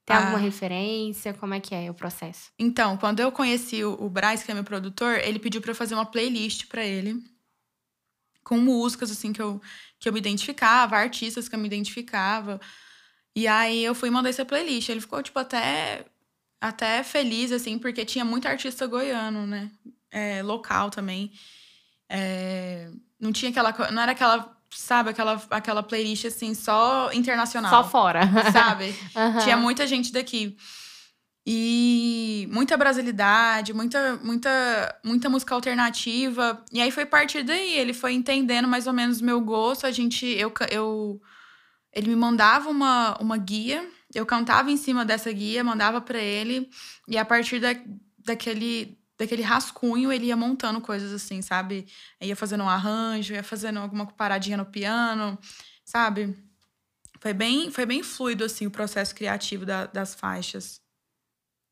Tem 0.06 0.16
Ah. 0.16 0.20
alguma 0.20 0.38
referência? 0.40 1.34
Como 1.34 1.54
é 1.54 1.60
que 1.60 1.74
é 1.74 1.90
o 1.90 1.94
processo? 1.94 2.52
Então, 2.60 2.96
quando 2.98 3.20
eu 3.22 3.32
conheci 3.32 3.84
o, 3.84 4.10
Braz, 4.10 4.44
que 4.44 4.52
é 4.52 4.54
meu 4.54 4.64
produtor, 4.64 5.20
ele 5.20 5.40
pediu 5.40 5.62
pra 5.62 5.72
eu 5.72 5.76
fazer 5.76 5.96
uma 5.96 6.06
playlist 6.06 6.68
pra 6.68 6.84
ele. 6.86 7.16
Com 8.44 8.58
músicas, 8.60 9.12
assim, 9.12 9.34
que 9.34 9.42
eu, 9.42 9.62
que 10.00 10.08
eu 10.08 10.14
me 10.14 10.20
identificava, 10.20 10.96
artistas 10.98 11.50
que 11.50 11.56
eu 11.56 11.60
me 11.60 11.68
identificava. 11.68 12.60
E 13.38 13.48
aí 13.48 13.86
eu 13.86 13.94
fui 13.94 14.10
e 14.10 14.12
mandei 14.12 14.32
essa 14.32 14.44
playlist. 14.44 14.89
Ele 14.89 15.00
ficou, 15.00 15.22
tipo, 15.22 15.38
até, 15.38 16.03
até 16.60 17.03
feliz, 17.03 17.51
assim, 17.51 17.77
porque 17.77 18.03
tinha 18.03 18.25
muito 18.25 18.48
artista 18.48 18.88
goiano, 18.88 19.46
né? 19.46 19.70
É, 20.10 20.41
local 20.41 20.89
também. 20.89 21.32
É, 22.10 22.89
não 23.20 23.32
tinha 23.32 23.51
aquela. 23.51 23.91
Não 23.91 24.01
era 24.01 24.13
aquela, 24.13 24.58
sabe, 24.72 25.12
aquela, 25.12 25.39
aquela 25.51 25.84
playlist, 25.84 26.25
assim, 26.25 26.56
só 26.56 27.12
internacional. 27.13 27.70
Só 27.70 27.88
fora. 27.88 28.22
Sabe? 28.51 28.96
Aham. 29.15 29.44
Tinha 29.44 29.56
muita 29.56 29.86
gente 29.86 30.12
daqui. 30.12 30.58
E 31.46 32.50
muita 32.51 32.75
brasilidade, 32.75 33.72
muita, 33.72 34.15
muita, 34.24 35.00
muita 35.06 35.29
música 35.29 35.53
alternativa. 35.53 36.65
E 36.74 36.82
aí 36.82 36.89
foi 36.89 37.03
a 37.03 37.08
partir 37.08 37.44
daí, 37.44 37.77
ele 37.77 37.94
foi 37.94 38.13
entendendo 38.13 38.67
mais 38.67 38.88
ou 38.88 38.94
menos 38.94 39.22
o 39.22 39.24
meu 39.24 39.39
gosto. 39.41 39.86
A 39.86 39.91
gente, 39.91 40.25
eu, 40.25 40.51
eu, 40.72 41.22
ele 41.94 42.10
me 42.10 42.15
mandava 42.15 42.70
uma, 42.70 43.17
uma 43.20 43.38
guia, 43.38 43.88
eu 44.13 44.25
cantava 44.25 44.72
em 44.72 44.77
cima 44.77 45.03
dessa 45.06 45.32
guia, 45.32 45.63
mandava 45.63 46.00
pra 46.01 46.20
ele, 46.20 46.70
e 47.08 47.17
a 47.17 47.25
partir 47.25 47.60
da, 47.60 47.70
daquele, 48.20 48.98
daquele 49.17 49.41
rascunho 49.41 50.12
ele 50.12 50.27
ia 50.27 50.38
montando 50.38 50.79
coisas 50.82 51.12
assim, 51.12 51.41
sabe? 51.41 51.88
Ia 52.22 52.36
fazendo 52.36 52.63
um 52.63 52.70
arranjo, 52.70 53.34
ia 53.34 53.44
fazendo 53.44 53.79
alguma 53.79 54.06
paradinha 54.06 54.58
no 54.58 54.65
piano, 54.65 55.38
sabe? 55.84 56.36
Foi 57.20 57.34
bem, 57.34 57.72
foi 57.72 57.86
bem 57.86 58.03
fluido, 58.03 58.44
assim, 58.44 58.67
o 58.67 58.72
processo 58.72 59.13
criativo 59.15 59.65
da- 59.65 59.88
das 59.88 60.13
faixas. 60.13 60.82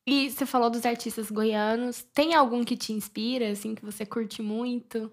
E 0.07 0.29
você 0.29 0.45
falou 0.45 0.69
dos 0.69 0.85
artistas 0.85 1.31
goianos. 1.31 2.03
Tem 2.13 2.35
algum 2.35 2.63
que 2.63 2.77
te 2.77 2.93
inspira, 2.93 3.49
assim, 3.49 3.73
que 3.73 3.83
você 3.83 4.05
curte 4.05 4.41
muito? 4.41 5.11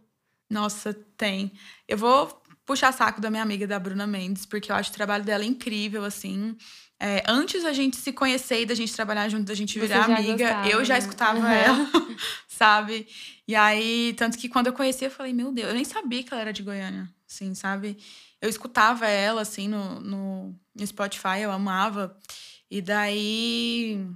Nossa, 0.50 0.92
tem. 1.16 1.52
Eu 1.88 1.97
vou 1.97 2.41
puxar 2.64 2.92
saco 2.92 3.21
da 3.21 3.31
minha 3.31 3.42
amiga, 3.42 3.66
da 3.66 3.78
Bruna 3.78 4.07
Mendes, 4.07 4.47
porque 4.47 4.71
eu 4.71 4.76
acho 4.76 4.90
o 4.90 4.95
trabalho 4.95 5.25
dela 5.25 5.45
incrível, 5.45 6.04
assim. 6.04 6.57
É, 7.00 7.23
antes 7.26 7.64
da 7.64 7.73
gente 7.73 7.97
se 7.97 8.12
conhecer 8.12 8.62
e 8.62 8.66
da 8.66 8.75
gente 8.75 8.95
trabalhar 8.95 9.28
junto, 9.28 9.45
da 9.45 9.54
gente 9.54 9.78
virar 9.78 10.04
amiga, 10.04 10.33
gostava, 10.33 10.69
eu 10.69 10.85
já 10.85 10.95
né? 10.95 10.99
escutava 11.00 11.38
Aham. 11.38 11.52
ela, 11.52 11.90
sabe? 12.47 13.09
E 13.47 13.57
aí, 13.57 14.14
tanto 14.16 14.38
que 14.38 14.49
quando 14.49 14.69
eu 14.69 14.73
conheci, 14.73 15.04
eu 15.04 15.11
falei, 15.11 15.33
meu 15.33 15.50
Deus, 15.50 15.69
eu 15.69 15.75
nem 15.75 15.85
sabia 15.85 16.23
que 16.23 16.33
ela 16.33 16.42
era 16.42 16.52
de 16.52 16.62
Goiânia, 16.62 17.09
assim, 17.28 17.54
sabe? 17.54 17.99
Eu 18.40 18.49
escutava 18.49 19.07
ela, 19.07 19.40
assim, 19.42 19.66
no, 19.66 20.00
no, 20.00 20.61
no 20.75 20.87
Spotify, 20.87 21.40
eu 21.40 21.50
amava. 21.50 22.16
E 22.71 22.81
daí, 22.81 24.07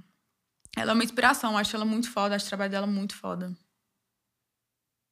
ela 0.77 0.91
é 0.91 0.93
uma 0.93 1.03
inspiração, 1.03 1.57
acho 1.57 1.75
ela 1.75 1.85
muito 1.85 2.09
foda, 2.09 2.35
acho 2.35 2.45
o 2.45 2.49
trabalho 2.49 2.71
dela 2.71 2.87
muito 2.87 3.15
foda. 3.15 3.53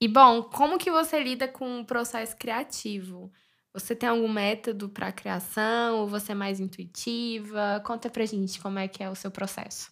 E 0.06 0.08
bom, 0.08 0.44
como 0.44 0.78
que 0.78 0.92
você 0.92 1.20
lida 1.20 1.48
com 1.48 1.80
o 1.80 1.84
processo 1.84 2.38
criativo? 2.38 3.34
Você 3.74 3.96
tem 3.96 4.08
algum 4.08 4.32
método 4.32 4.88
para 4.88 5.12
criação? 5.12 5.96
Ou 5.96 6.08
você 6.08 6.34
é 6.34 6.36
mais 6.36 6.60
intuitiva? 6.60 7.82
Conta 7.84 8.08
pra 8.08 8.24
gente 8.24 8.60
como 8.60 8.78
é 8.78 8.88
que 8.88 9.02
é 9.02 9.10
o 9.10 9.16
seu 9.16 9.32
processo. 9.32 9.92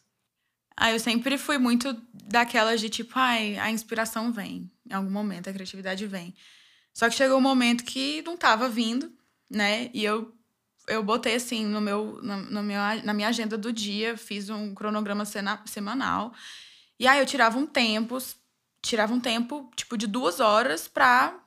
Ah, 0.78 0.92
eu 0.92 1.00
sempre 1.00 1.36
fui 1.36 1.58
muito 1.58 2.00
daquelas 2.14 2.80
de 2.80 2.90
tipo, 2.92 3.14
ai, 3.16 3.58
a 3.58 3.72
inspiração 3.72 4.32
vem. 4.32 4.72
Em 4.88 4.94
algum 4.94 5.10
momento, 5.10 5.50
a 5.50 5.54
criatividade 5.54 6.06
vem. 6.06 6.36
Só 6.94 7.10
que 7.10 7.16
chegou 7.16 7.40
um 7.40 7.42
momento 7.42 7.84
que 7.84 8.22
não 8.22 8.38
tava 8.38 8.70
vindo, 8.70 9.12
né? 9.50 9.90
E 9.96 10.06
eu, 10.06 10.32
eu 10.88 11.02
botei 11.02 11.34
assim 11.34 11.66
no 11.66 11.82
meu, 11.82 12.22
na, 12.22 12.38
no 12.38 12.62
meu, 12.62 12.80
na 13.04 13.16
minha 13.16 13.30
agenda 13.30 13.58
do 13.58 13.74
dia, 13.74 14.16
fiz 14.16 14.52
um 14.52 14.76
cronograma 14.76 15.26
sena- 15.26 15.64
semanal. 15.66 16.36
E 17.00 17.08
aí 17.08 17.18
eu 17.20 17.26
tirava 17.26 17.58
um 17.58 17.66
tempo, 17.66 18.20
tirava 18.84 19.14
um 19.14 19.20
tempo, 19.20 19.72
tipo, 19.76 19.98
de 19.98 20.06
duas 20.06 20.40
horas 20.40 20.88
pra 20.88 21.40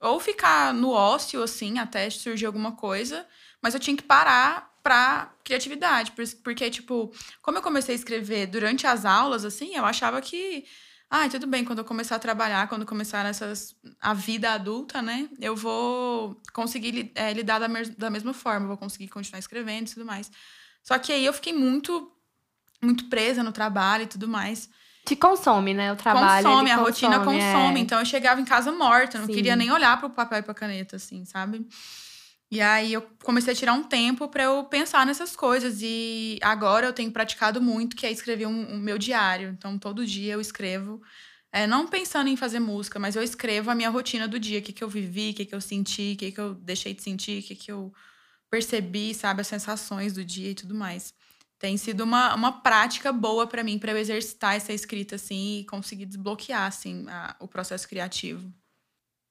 ou 0.00 0.18
ficar 0.20 0.72
no 0.72 0.90
ócio, 0.90 1.42
assim, 1.42 1.78
até 1.78 2.08
surgir 2.08 2.46
alguma 2.46 2.72
coisa, 2.72 3.26
mas 3.60 3.74
eu 3.74 3.80
tinha 3.80 3.96
que 3.96 4.02
parar 4.02 4.72
pra 4.82 5.34
criatividade, 5.44 6.12
porque, 6.42 6.70
tipo, 6.70 7.12
como 7.42 7.58
eu 7.58 7.62
comecei 7.62 7.94
a 7.94 7.98
escrever 7.98 8.46
durante 8.46 8.86
as 8.86 9.04
aulas, 9.04 9.44
assim, 9.44 9.74
eu 9.74 9.84
achava 9.84 10.20
que, 10.20 10.64
ah, 11.10 11.28
tudo 11.28 11.46
bem, 11.46 11.64
quando 11.64 11.80
eu 11.80 11.84
começar 11.84 12.16
a 12.16 12.20
trabalhar, 12.20 12.68
quando 12.68 12.86
começar 12.86 13.24
nessas, 13.24 13.74
a 14.00 14.14
vida 14.14 14.52
adulta, 14.52 15.02
né, 15.02 15.28
eu 15.40 15.56
vou 15.56 16.40
conseguir 16.52 17.10
é, 17.14 17.32
lidar 17.32 17.58
da, 17.58 17.66
da 17.98 18.08
mesma 18.08 18.32
forma, 18.32 18.68
vou 18.68 18.76
conseguir 18.78 19.08
continuar 19.08 19.40
escrevendo 19.40 19.88
e 19.88 19.94
tudo 19.94 20.06
mais. 20.06 20.30
Só 20.82 20.98
que 20.98 21.12
aí 21.12 21.24
eu 21.24 21.32
fiquei 21.32 21.52
muito, 21.52 22.10
muito 22.80 23.08
presa 23.08 23.42
no 23.42 23.52
trabalho 23.52 24.04
e 24.04 24.06
tudo 24.06 24.28
mais. 24.28 24.70
Te 25.08 25.16
consome, 25.16 25.72
né? 25.72 25.90
O 25.90 25.96
trabalho. 25.96 26.46
Consome, 26.46 26.70
a 26.70 26.76
consome, 26.76 26.90
rotina 26.90 27.18
consome. 27.20 27.80
É. 27.80 27.82
Então 27.82 27.98
eu 27.98 28.04
chegava 28.04 28.38
em 28.42 28.44
casa 28.44 28.70
morta, 28.70 29.18
não 29.18 29.24
Sim. 29.24 29.32
queria 29.32 29.56
nem 29.56 29.72
olhar 29.72 29.96
para 29.96 30.06
o 30.06 30.10
papel 30.10 30.40
e 30.40 30.42
para 30.42 30.52
caneta, 30.52 30.96
assim, 30.96 31.24
sabe? 31.24 31.66
E 32.50 32.60
aí 32.60 32.92
eu 32.92 33.00
comecei 33.24 33.54
a 33.54 33.56
tirar 33.56 33.72
um 33.72 33.82
tempo 33.82 34.28
para 34.28 34.42
eu 34.42 34.64
pensar 34.64 35.06
nessas 35.06 35.34
coisas. 35.34 35.78
E 35.80 36.38
agora 36.42 36.86
eu 36.86 36.92
tenho 36.92 37.10
praticado 37.10 37.58
muito, 37.58 37.96
que 37.96 38.04
é 38.04 38.12
escrever 38.12 38.46
um, 38.46 38.74
um 38.74 38.76
meu 38.76 38.98
diário. 38.98 39.48
Então 39.48 39.78
todo 39.78 40.04
dia 40.04 40.34
eu 40.34 40.42
escrevo. 40.42 41.00
É, 41.50 41.66
não 41.66 41.86
pensando 41.88 42.28
em 42.28 42.36
fazer 42.36 42.60
música, 42.60 42.98
mas 42.98 43.16
eu 43.16 43.22
escrevo 43.22 43.70
a 43.70 43.74
minha 43.74 43.88
rotina 43.88 44.28
do 44.28 44.38
dia, 44.38 44.58
o 44.58 44.62
que, 44.62 44.74
que 44.74 44.84
eu 44.84 44.90
vivi, 44.90 45.30
o 45.30 45.34
que, 45.34 45.46
que 45.46 45.54
eu 45.54 45.60
senti, 45.62 46.12
o 46.12 46.18
que, 46.18 46.32
que 46.32 46.38
eu 46.40 46.52
deixei 46.52 46.92
de 46.92 47.02
sentir, 47.02 47.40
o 47.40 47.42
que, 47.42 47.54
que 47.54 47.72
eu 47.72 47.90
percebi, 48.50 49.14
sabe, 49.14 49.40
as 49.40 49.46
sensações 49.46 50.12
do 50.12 50.22
dia 50.22 50.50
e 50.50 50.54
tudo 50.54 50.74
mais 50.74 51.14
tem 51.58 51.76
sido 51.76 52.02
uma, 52.04 52.34
uma 52.34 52.52
prática 52.52 53.12
boa 53.12 53.46
para 53.46 53.64
mim, 53.64 53.78
para 53.78 53.92
eu 53.92 53.98
exercitar 53.98 54.54
essa 54.54 54.72
escrita, 54.72 55.16
assim, 55.16 55.60
e 55.60 55.64
conseguir 55.64 56.06
desbloquear, 56.06 56.66
assim, 56.66 57.04
a, 57.08 57.34
o 57.40 57.48
processo 57.48 57.88
criativo. 57.88 58.52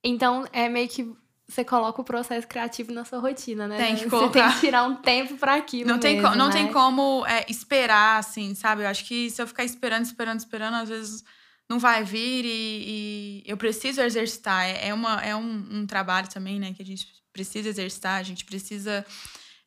Então, 0.04 0.46
é 0.52 0.68
meio 0.68 0.90
que 0.90 1.16
você 1.48 1.64
coloca 1.64 2.02
o 2.02 2.04
processo 2.04 2.46
criativo 2.46 2.92
na 2.92 3.06
sua 3.06 3.20
rotina, 3.20 3.68
né? 3.68 3.78
Tem 3.78 3.96
que 3.96 4.10
colocar. 4.10 4.28
Você 4.28 4.40
tem 4.40 4.52
que 4.52 4.60
tirar 4.60 4.84
um 4.84 4.96
tempo 4.96 5.38
para 5.38 5.56
aquilo 5.56 5.90
Não 5.90 5.98
tem, 5.98 6.18
mesmo, 6.18 6.36
não 6.36 6.48
né? 6.48 6.54
tem 6.54 6.72
como 6.72 7.26
é, 7.26 7.46
esperar, 7.48 8.20
assim, 8.20 8.54
sabe? 8.54 8.84
Eu 8.84 8.88
acho 8.88 9.06
que 9.06 9.30
se 9.30 9.42
eu 9.42 9.48
ficar 9.48 9.64
esperando, 9.64 10.04
esperando, 10.04 10.40
esperando, 10.40 10.76
às 10.76 10.90
vezes 10.90 11.24
não 11.70 11.80
vai 11.80 12.04
vir 12.04 12.44
e, 12.46 13.44
e 13.46 13.50
eu 13.50 13.56
preciso 13.56 14.02
exercitar. 14.02 14.66
É, 14.66 14.90
é, 14.90 14.94
uma, 14.94 15.22
é 15.22 15.34
um, 15.34 15.68
um 15.72 15.88
trabalho 15.88 16.30
também, 16.30 16.60
né? 16.60 16.74
Que 16.74 16.82
a 16.82 16.86
gente 16.86 17.08
precisa 17.32 17.70
exercitar, 17.70 18.20
a 18.20 18.24
gente 18.24 18.44
precisa 18.44 19.06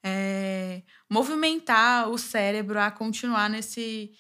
é, 0.03 0.83
movimentar 1.09 2.09
o 2.09 2.19
cérebro 2.19 2.79
a 2.79 2.91
continuar 2.91 3.49
nesse 3.49 4.11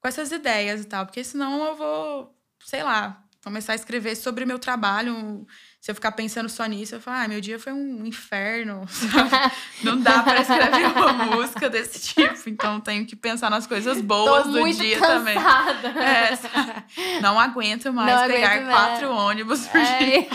com 0.00 0.08
essas 0.08 0.30
ideias 0.32 0.82
e 0.82 0.84
tal, 0.84 1.06
porque 1.06 1.24
senão 1.24 1.64
eu 1.64 1.74
vou, 1.76 2.38
sei 2.62 2.82
lá, 2.82 3.24
começar 3.42 3.72
a 3.72 3.76
escrever 3.76 4.14
sobre 4.16 4.44
meu 4.44 4.58
trabalho. 4.58 5.46
Se 5.80 5.90
eu 5.90 5.94
ficar 5.94 6.12
pensando 6.12 6.48
só 6.48 6.64
nisso, 6.66 6.94
eu 6.94 7.00
falo, 7.00 7.18
ah, 7.18 7.28
meu 7.28 7.40
dia 7.40 7.58
foi 7.58 7.72
um 7.72 8.04
inferno. 8.06 8.86
Não 9.84 9.98
dá 10.00 10.22
para 10.22 10.40
escrever 10.40 10.86
uma 10.86 11.12
música 11.36 11.68
desse 11.68 12.14
tipo. 12.14 12.48
Então 12.48 12.80
tenho 12.80 13.06
que 13.06 13.14
pensar 13.16 13.50
nas 13.50 13.66
coisas 13.66 14.00
boas 14.00 14.44
Tô 14.44 14.50
do 14.52 14.72
dia 14.72 14.98
cansada. 14.98 15.18
também. 15.18 15.36
É, 16.04 17.20
não 17.20 17.38
aguento 17.38 17.92
mais 17.92 18.20
não 18.20 18.28
pegar 18.28 18.52
aguento 18.52 18.70
quatro 18.70 19.08
mais. 19.08 19.20
ônibus 19.20 19.66
por 19.66 19.80
é. 19.80 19.98
dia. 19.98 20.28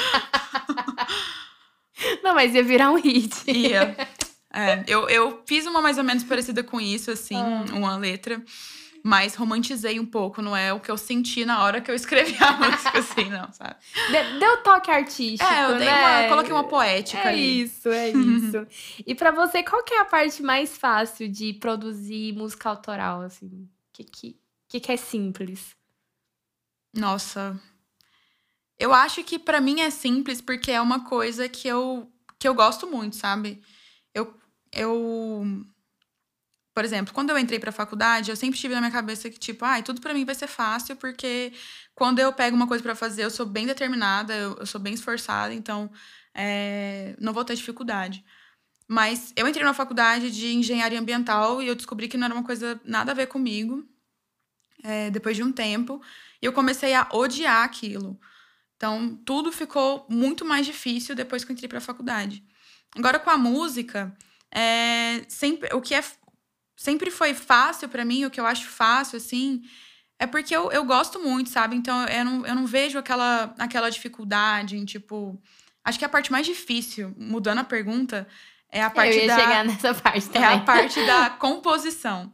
Não, 2.23 2.33
mas 2.33 2.53
ia 2.53 2.63
virar 2.63 2.91
um 2.91 2.95
hit. 2.95 3.43
Ia. 3.47 3.95
É, 4.53 4.83
eu, 4.87 5.07
eu 5.09 5.43
fiz 5.45 5.65
uma 5.65 5.81
mais 5.81 5.97
ou 5.97 6.03
menos 6.03 6.23
parecida 6.23 6.63
com 6.63 6.81
isso, 6.81 7.11
assim, 7.11 7.35
ah. 7.35 7.65
uma 7.73 7.95
letra. 7.97 8.43
Mas 9.01 9.33
romantizei 9.35 9.97
um 9.99 10.05
pouco, 10.05 10.41
não 10.41 10.55
é 10.55 10.73
o 10.73 10.79
que 10.79 10.91
eu 10.91 10.97
senti 10.97 11.45
na 11.45 11.63
hora 11.63 11.79
que 11.79 11.89
eu 11.89 11.95
escrevi 11.95 12.35
a 12.43 12.51
música, 12.59 12.99
assim, 12.99 13.29
não, 13.29 13.51
sabe? 13.53 13.75
Deu 14.39 14.57
toque 14.57 14.91
artístico. 14.91 15.49
É, 15.49 15.65
eu 15.65 15.77
dei 15.77 15.87
né? 15.87 16.23
uma, 16.23 16.29
coloquei 16.29 16.51
uma 16.51 16.65
poética 16.65 17.23
é 17.23 17.27
ali. 17.29 17.61
Isso, 17.61 17.89
é 17.89 18.09
isso. 18.11 18.67
e 19.05 19.15
para 19.15 19.31
você, 19.31 19.63
qual 19.63 19.83
que 19.83 19.93
é 19.93 20.01
a 20.01 20.05
parte 20.05 20.43
mais 20.43 20.77
fácil 20.77 21.29
de 21.29 21.53
produzir 21.53 22.33
música 22.33 22.69
autoral, 22.69 23.21
assim? 23.21 23.47
O 23.47 23.69
que, 23.93 24.03
que, 24.03 24.39
que, 24.67 24.79
que 24.81 24.91
é 24.91 24.97
simples? 24.97 25.75
Nossa. 26.93 27.59
Eu 28.77 28.93
acho 28.93 29.23
que 29.23 29.39
para 29.39 29.61
mim 29.61 29.81
é 29.81 29.89
simples 29.89 30.41
porque 30.41 30.71
é 30.71 30.81
uma 30.81 31.05
coisa 31.05 31.47
que 31.47 31.67
eu, 31.67 32.11
que 32.37 32.47
eu 32.47 32.53
gosto 32.53 32.87
muito, 32.87 33.15
sabe? 33.15 33.61
Eu, 34.71 35.43
por 36.73 36.85
exemplo, 36.85 37.13
quando 37.13 37.29
eu 37.29 37.37
entrei 37.37 37.59
para 37.59 37.69
a 37.69 37.73
faculdade, 37.73 38.29
eu 38.29 38.35
sempre 38.35 38.59
tive 38.59 38.73
na 38.73 38.81
minha 38.81 38.91
cabeça 38.91 39.29
que 39.29 39.39
tipo, 39.39 39.65
ai, 39.65 39.79
ah, 39.81 39.83
tudo 39.83 40.01
para 40.01 40.13
mim 40.13 40.25
vai 40.25 40.35
ser 40.35 40.47
fácil, 40.47 40.95
porque 40.95 41.51
quando 41.95 42.19
eu 42.19 42.31
pego 42.31 42.55
uma 42.55 42.67
coisa 42.67 42.83
para 42.83 42.95
fazer, 42.95 43.23
eu 43.23 43.29
sou 43.29 43.45
bem 43.45 43.65
determinada, 43.65 44.33
eu, 44.33 44.55
eu 44.59 44.65
sou 44.65 44.79
bem 44.79 44.93
esforçada, 44.93 45.53
então 45.53 45.91
é, 46.33 47.15
não 47.19 47.33
vou 47.33 47.43
ter 47.43 47.55
dificuldade. 47.55 48.23
Mas 48.87 49.33
eu 49.35 49.47
entrei 49.47 49.63
na 49.63 49.73
faculdade 49.73 50.31
de 50.31 50.53
engenharia 50.53 50.99
ambiental 50.99 51.61
e 51.61 51.67
eu 51.67 51.75
descobri 51.75 52.07
que 52.07 52.17
não 52.17 52.25
era 52.25 52.33
uma 52.33 52.43
coisa 52.43 52.79
nada 52.83 53.11
a 53.11 53.15
ver 53.15 53.27
comigo. 53.27 53.85
É, 54.81 55.11
depois 55.11 55.35
de 55.35 55.43
um 55.43 55.51
tempo, 55.51 56.01
e 56.41 56.45
eu 56.45 56.53
comecei 56.53 56.93
a 56.93 57.07
odiar 57.11 57.63
aquilo. 57.63 58.17
Então, 58.77 59.13
tudo 59.25 59.51
ficou 59.51 60.05
muito 60.09 60.45
mais 60.45 60.65
difícil 60.65 61.13
depois 61.13 61.43
que 61.43 61.51
eu 61.51 61.53
entrei 61.53 61.67
para 61.67 61.79
a 61.79 61.81
faculdade. 61.81 62.41
Agora, 62.95 63.19
com 63.19 63.29
a 63.29 63.37
música, 63.37 64.15
é, 64.53 65.23
sempre, 65.27 65.69
o 65.73 65.81
que 65.81 65.93
é, 65.93 66.03
sempre 66.75 67.11
foi 67.11 67.33
fácil 67.33 67.89
para 67.89 68.05
mim, 68.05 68.25
o 68.25 68.31
que 68.31 68.39
eu 68.39 68.45
acho 68.45 68.67
fácil, 68.67 69.17
assim, 69.17 69.61
é 70.17 70.27
porque 70.27 70.55
eu, 70.55 70.71
eu 70.71 70.83
gosto 70.83 71.19
muito, 71.19 71.49
sabe? 71.49 71.75
Então, 71.75 72.05
eu 72.05 72.25
não, 72.25 72.45
eu 72.45 72.55
não 72.55 72.65
vejo 72.65 72.97
aquela, 72.97 73.53
aquela 73.57 73.89
dificuldade 73.89 74.77
em, 74.77 74.85
tipo... 74.85 75.41
Acho 75.83 75.97
que 75.97 76.05
a 76.05 76.09
parte 76.09 76.31
mais 76.31 76.45
difícil, 76.45 77.15
mudando 77.17 77.59
a 77.59 77.63
pergunta, 77.63 78.27
é 78.71 78.83
a 78.83 78.89
parte 78.89 79.15
eu 79.15 79.21
ia 79.21 79.27
da... 79.27 79.35
chegar 79.35 79.65
nessa 79.65 79.93
parte 79.93 80.27
também. 80.27 80.49
É 80.49 80.53
a 80.53 80.59
parte 80.59 81.05
da 81.05 81.29
composição. 81.39 82.31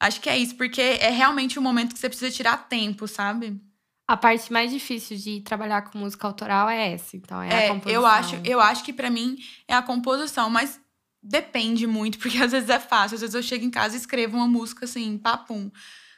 Acho 0.00 0.20
que 0.20 0.28
é 0.28 0.38
isso, 0.38 0.56
porque 0.56 0.80
é 0.80 1.10
realmente 1.10 1.58
um 1.58 1.62
momento 1.62 1.92
que 1.92 1.98
você 1.98 2.08
precisa 2.08 2.30
tirar 2.30 2.68
tempo, 2.68 3.06
sabe? 3.06 3.60
A 4.06 4.16
parte 4.16 4.52
mais 4.52 4.70
difícil 4.70 5.16
de 5.16 5.40
trabalhar 5.40 5.82
com 5.82 5.98
música 5.98 6.26
autoral 6.26 6.68
é 6.70 6.92
essa, 6.92 7.16
então 7.16 7.42
é, 7.42 7.48
é 7.48 7.66
a 7.66 7.68
composição. 7.68 8.02
Eu 8.02 8.06
acho, 8.06 8.36
eu 8.44 8.60
acho 8.60 8.84
que 8.84 8.92
para 8.92 9.10
mim 9.10 9.36
é 9.66 9.74
a 9.74 9.82
composição, 9.82 10.48
mas 10.48 10.80
depende 11.22 11.86
muito, 11.86 12.18
porque 12.18 12.38
às 12.38 12.52
vezes 12.52 12.68
é 12.68 12.78
fácil, 12.78 13.16
às 13.16 13.20
vezes 13.20 13.34
eu 13.34 13.42
chego 13.42 13.64
em 13.64 13.70
casa 13.70 13.94
e 13.94 13.98
escrevo 13.98 14.36
uma 14.36 14.48
música 14.48 14.84
assim, 14.84 15.18
papum. 15.18 15.70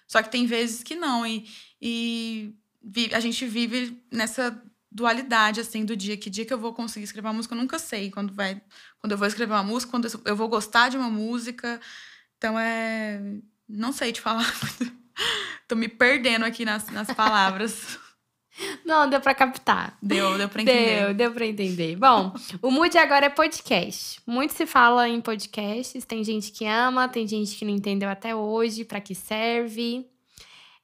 Só 0.06 0.22
que 0.22 0.30
tem 0.30 0.46
vezes 0.46 0.82
que 0.82 0.94
não, 0.94 1.26
e, 1.26 1.46
e 1.80 2.54
a 3.12 3.20
gente 3.20 3.46
vive 3.46 4.02
nessa 4.10 4.60
dualidade, 4.90 5.60
assim, 5.60 5.84
do 5.84 5.96
dia. 5.96 6.16
Que 6.16 6.28
dia 6.28 6.44
que 6.44 6.52
eu 6.52 6.58
vou 6.58 6.74
conseguir 6.74 7.04
escrever 7.04 7.28
uma 7.28 7.34
música, 7.34 7.54
eu 7.54 7.60
nunca 7.60 7.78
sei 7.78 8.10
quando 8.10 8.34
vai. 8.34 8.60
Quando 8.98 9.12
eu 9.12 9.18
vou 9.18 9.26
escrever 9.26 9.52
uma 9.52 9.62
música, 9.62 9.90
quando 9.90 10.08
eu 10.24 10.36
vou 10.36 10.48
gostar 10.48 10.88
de 10.88 10.96
uma 10.96 11.10
música. 11.10 11.80
Então 12.36 12.58
é. 12.58 13.20
Não 13.68 13.92
sei 13.92 14.12
te 14.12 14.20
falar. 14.20 14.52
Tô 15.68 15.76
me 15.76 15.88
perdendo 15.88 16.44
aqui 16.44 16.64
nas, 16.64 16.88
nas 16.88 17.12
palavras. 17.12 17.98
Não, 18.84 19.08
deu 19.08 19.20
pra 19.20 19.34
captar. 19.34 19.96
Deu, 20.02 20.36
deu 20.36 20.48
pra 20.48 20.62
entender. 20.62 21.04
Deu, 21.06 21.14
deu 21.14 21.32
pra 21.32 21.46
entender. 21.46 21.96
Bom, 21.96 22.32
o 22.62 22.70
Mood 22.70 22.96
agora 22.98 23.26
é 23.26 23.30
podcast. 23.30 24.20
Muito 24.26 24.52
se 24.52 24.66
fala 24.66 25.08
em 25.08 25.20
podcasts. 25.20 26.04
Tem 26.04 26.22
gente 26.22 26.52
que 26.52 26.66
ama, 26.66 27.08
tem 27.08 27.26
gente 27.26 27.56
que 27.56 27.64
não 27.64 27.72
entendeu 27.72 28.08
até 28.08 28.34
hoje 28.34 28.84
para 28.84 29.00
que 29.00 29.14
serve. 29.14 30.06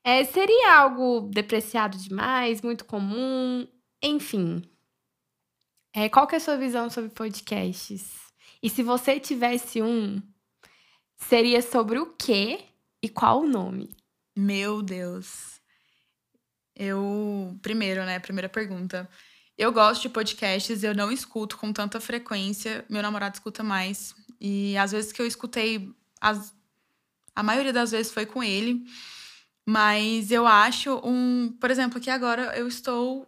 É, 0.05 0.25
seria 0.25 0.77
algo 0.77 1.29
depreciado 1.33 1.99
demais, 1.99 2.63
muito 2.63 2.85
comum, 2.85 3.67
enfim. 4.03 4.63
É, 5.93 6.09
qual 6.09 6.27
que 6.27 6.35
é 6.35 6.39
a 6.39 6.41
sua 6.41 6.57
visão 6.57 6.89
sobre 6.89 7.11
podcasts? 7.11 8.13
E 8.63 8.71
se 8.71 8.83
você 8.83 9.19
tivesse 9.19 9.83
um, 9.83 10.23
seria 11.17 11.61
sobre 11.61 11.99
o 11.99 12.07
quê 12.07 12.61
e 13.03 13.09
qual 13.09 13.41
o 13.41 13.49
nome? 13.49 13.91
Meu 14.37 14.83
Deus. 14.83 15.56
Eu. 16.77 17.59
Primeiro, 17.63 18.05
né? 18.05 18.19
Primeira 18.19 18.49
pergunta. 18.49 19.09
Eu 19.57 19.73
gosto 19.73 20.03
de 20.03 20.09
podcasts, 20.11 20.83
eu 20.83 20.95
não 20.95 21.11
escuto 21.11 21.57
com 21.57 21.73
tanta 21.73 21.99
frequência. 21.99 22.85
Meu 22.89 23.03
namorado 23.03 23.35
escuta 23.35 23.63
mais. 23.63 24.15
E 24.39 24.77
às 24.77 24.93
vezes 24.93 25.13
que 25.13 25.23
eu 25.23 25.27
escutei, 25.27 25.91
as... 26.21 26.55
a 27.35 27.43
maioria 27.43 27.73
das 27.73 27.91
vezes 27.91 28.13
foi 28.13 28.27
com 28.27 28.43
ele. 28.43 28.85
Mas 29.65 30.31
eu 30.31 30.47
acho 30.47 31.01
um. 31.03 31.57
Por 31.59 31.71
exemplo, 31.71 31.99
aqui 31.99 32.11
agora 32.11 32.57
eu 32.57 32.69
estou 32.69 33.27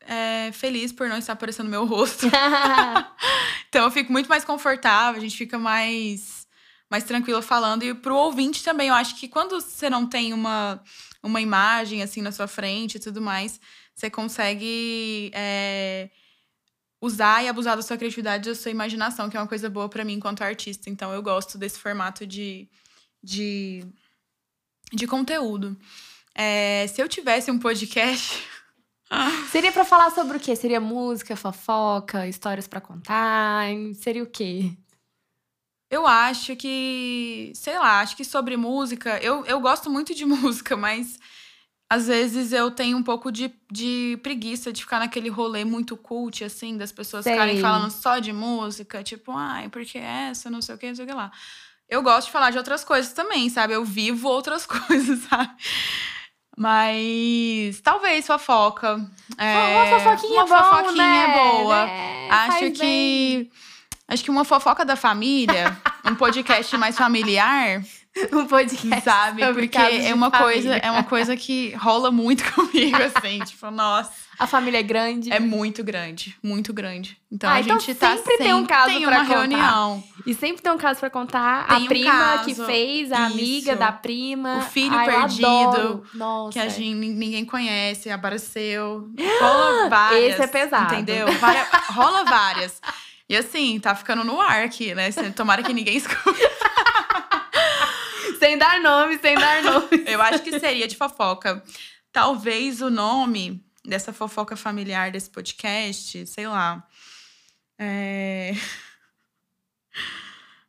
é, 0.00 0.52
feliz 0.52 0.92
por 0.92 1.08
não 1.08 1.16
estar 1.16 1.32
aparecendo 1.32 1.70
meu 1.70 1.86
rosto. 1.86 2.26
então 3.68 3.84
eu 3.84 3.90
fico 3.90 4.12
muito 4.12 4.28
mais 4.28 4.44
confortável, 4.44 5.18
a 5.18 5.24
gente 5.24 5.36
fica 5.36 5.58
mais 5.58 6.35
mais 6.90 7.04
tranquila 7.04 7.42
falando. 7.42 7.82
E 7.82 7.94
pro 7.94 8.16
ouvinte 8.16 8.62
também, 8.62 8.88
eu 8.88 8.94
acho 8.94 9.16
que 9.16 9.28
quando 9.28 9.60
você 9.60 9.90
não 9.90 10.06
tem 10.06 10.32
uma, 10.32 10.82
uma 11.22 11.40
imagem 11.40 12.02
assim 12.02 12.22
na 12.22 12.32
sua 12.32 12.46
frente 12.46 12.96
e 12.96 13.00
tudo 13.00 13.20
mais, 13.20 13.60
você 13.94 14.08
consegue 14.10 15.30
é, 15.34 16.10
usar 17.00 17.42
e 17.42 17.48
abusar 17.48 17.76
da 17.76 17.82
sua 17.82 17.96
criatividade 17.96 18.48
e 18.48 18.52
da 18.52 18.58
sua 18.58 18.70
imaginação, 18.70 19.28
que 19.28 19.36
é 19.36 19.40
uma 19.40 19.48
coisa 19.48 19.68
boa 19.68 19.88
para 19.88 20.04
mim 20.04 20.14
enquanto 20.14 20.42
artista. 20.42 20.88
Então 20.88 21.12
eu 21.12 21.22
gosto 21.22 21.58
desse 21.58 21.78
formato 21.78 22.26
de, 22.26 22.68
de, 23.22 23.84
de 24.92 25.06
conteúdo. 25.06 25.76
É, 26.34 26.86
se 26.88 27.00
eu 27.00 27.08
tivesse 27.08 27.50
um 27.50 27.58
podcast. 27.58 28.44
Seria 29.50 29.70
pra 29.70 29.84
falar 29.84 30.10
sobre 30.10 30.36
o 30.36 30.40
quê? 30.40 30.54
Seria 30.56 30.80
música, 30.80 31.36
fofoca, 31.36 32.26
histórias 32.26 32.66
pra 32.66 32.80
contar? 32.80 33.66
Seria 33.94 34.22
o 34.22 34.26
quê? 34.26 34.76
Eu 35.90 36.06
acho 36.06 36.56
que, 36.56 37.52
sei 37.54 37.78
lá, 37.78 38.00
acho 38.00 38.16
que 38.16 38.24
sobre 38.24 38.56
música, 38.56 39.18
eu, 39.22 39.44
eu 39.46 39.60
gosto 39.60 39.88
muito 39.88 40.14
de 40.14 40.24
música, 40.26 40.76
mas 40.76 41.18
às 41.88 42.08
vezes 42.08 42.52
eu 42.52 42.70
tenho 42.70 42.96
um 42.96 43.02
pouco 43.02 43.30
de, 43.30 43.52
de 43.70 44.18
preguiça 44.22 44.72
de 44.72 44.82
ficar 44.82 44.98
naquele 44.98 45.28
rolê 45.28 45.64
muito 45.64 45.96
cult, 45.96 46.42
assim, 46.42 46.76
das 46.76 46.90
pessoas 46.90 47.22
Sei. 47.22 47.32
ficarem 47.32 47.60
falando 47.60 47.90
só 47.90 48.18
de 48.18 48.32
música, 48.32 49.02
tipo, 49.04 49.30
ai, 49.32 49.68
porque 49.68 49.98
essa, 49.98 50.50
não 50.50 50.60
sei 50.60 50.74
o 50.74 50.78
que, 50.78 50.88
não 50.88 50.96
sei 50.96 51.04
o 51.04 51.08
que 51.08 51.14
lá. 51.14 51.30
Eu 51.88 52.02
gosto 52.02 52.26
de 52.26 52.32
falar 52.32 52.50
de 52.50 52.58
outras 52.58 52.82
coisas 52.82 53.12
também, 53.12 53.48
sabe? 53.48 53.72
Eu 53.72 53.84
vivo 53.84 54.28
outras 54.28 54.66
coisas, 54.66 55.20
sabe? 55.20 55.54
Mas 56.56 57.80
talvez 57.82 58.26
fofoca. 58.26 59.08
É, 59.38 59.76
uma 59.76 59.86
fofoquinha 59.86 60.44
uma 60.44 60.56
é 60.56 60.62
bom, 60.62 60.70
fofoquinha 60.70 61.06
né? 61.06 61.24
é 61.24 61.32
boa. 61.32 61.86
Né? 61.86 62.28
Acho 62.30 62.58
Faz 62.58 62.72
que. 62.72 62.78
bem. 62.78 63.50
Acho 64.08 64.22
que 64.22 64.30
uma 64.30 64.44
fofoca 64.44 64.84
da 64.84 64.94
família, 64.96 65.76
um 66.04 66.14
podcast 66.14 66.76
mais 66.76 66.96
familiar, 66.96 67.82
Um 68.32 68.46
podcast. 68.46 69.04
sabe? 69.04 69.44
Porque 69.52 69.76
é 69.76 70.14
uma 70.14 70.30
coisa, 70.30 70.68
família. 70.70 70.80
é 70.86 70.90
uma 70.90 71.02
coisa 71.02 71.36
que 71.36 71.74
rola 71.74 72.10
muito 72.10 72.44
comigo, 72.54 72.96
assim, 73.02 73.40
tipo, 73.40 73.70
nossa, 73.70 74.10
A 74.38 74.46
família 74.46 74.78
é 74.78 74.82
grande. 74.82 75.30
é 75.30 75.38
muito 75.38 75.84
grande, 75.84 76.34
muito 76.42 76.72
grande. 76.72 77.18
Então 77.30 77.50
Ah, 77.50 77.54
a 77.54 77.60
então 77.60 77.78
gente 77.78 77.94
tá 77.98 78.16
sempre 78.16 78.38
tem 78.38 78.54
um 78.54 78.64
caso 78.64 78.86
tem 78.86 79.02
pra 79.02 79.10
uma 79.10 79.20
contar. 79.26 79.34
reunião. 79.38 80.04
E 80.24 80.32
sempre 80.32 80.62
tem 80.62 80.72
um 80.72 80.78
caso 80.78 80.98
pra 81.00 81.10
contar. 81.10 81.66
Tem 81.66 81.76
a 81.76 81.80
um 81.80 81.86
prima 81.86 82.10
caso. 82.10 82.44
que 82.44 82.54
fez, 82.54 83.12
a 83.12 83.26
amiga 83.26 83.72
Isso. 83.72 83.78
da 83.80 83.92
prima. 83.92 84.58
O 84.58 84.62
filho 84.62 84.96
Ai, 84.96 85.06
perdido. 85.06 86.02
Nossa. 86.14 86.52
Que 86.52 86.58
a 86.60 86.68
gente, 86.68 86.94
ninguém 86.94 87.44
conhece, 87.44 88.08
apareceu. 88.08 89.10
Rola 89.40 89.90
várias. 89.90 90.24
Esse 90.34 90.42
é 90.42 90.46
pesado. 90.46 90.94
Entendeu? 90.94 91.26
Rola 91.92 92.24
várias. 92.24 92.80
E 93.28 93.36
assim, 93.36 93.80
tá 93.80 93.94
ficando 93.94 94.22
no 94.22 94.40
ar 94.40 94.64
aqui, 94.64 94.94
né? 94.94 95.10
Tomara 95.34 95.62
que 95.62 95.72
ninguém 95.72 95.96
escute. 95.98 96.40
Sem 98.38 98.58
dar 98.58 98.80
nome, 98.80 99.18
sem 99.18 99.34
dar 99.34 99.62
nome. 99.62 100.04
Eu 100.06 100.20
acho 100.22 100.42
que 100.42 100.60
seria 100.60 100.86
de 100.86 100.96
fofoca. 100.96 101.62
Talvez 102.12 102.80
o 102.80 102.90
nome 102.90 103.64
dessa 103.84 104.12
fofoca 104.12 104.56
familiar 104.56 105.10
desse 105.10 105.30
podcast, 105.30 106.26
sei 106.26 106.46
lá. 106.46 106.86
É... 107.78 108.52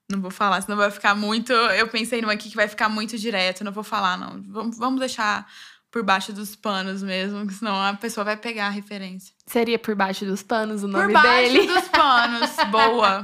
Não 0.10 0.22
vou 0.22 0.32
falar, 0.32 0.62
senão 0.62 0.78
vai 0.78 0.90
ficar 0.90 1.14
muito. 1.16 1.52
Eu 1.52 1.88
pensei 1.90 2.22
numa 2.22 2.34
aqui 2.34 2.50
que 2.50 2.56
vai 2.56 2.68
ficar 2.68 2.88
muito 2.88 3.18
direto, 3.18 3.66
não 3.66 3.74
vou 3.74 3.84
falar, 3.84 4.18
não. 4.18 4.42
Vamos, 4.72 5.02
deixar 5.02 5.46
por 5.92 6.02
baixo 6.02 6.32
dos 6.32 6.56
panos 6.56 7.04
mesmo, 7.04 7.52
senão 7.52 7.76
a 7.76 7.94
pessoa 7.94 8.24
vai 8.24 8.38
pegar 8.38 8.68
a 8.68 8.70
referência. 8.70 9.36
Seria 9.48 9.80
por 9.80 9.96
baixo 9.96 10.26
dos 10.26 10.44
panos 10.44 10.84
o 10.84 10.88
Por 10.90 11.02
nome 11.02 11.14
baixo 11.14 11.54
dele. 11.54 11.68
dos 11.68 11.88
panos. 11.88 12.52
Boa. 12.70 13.24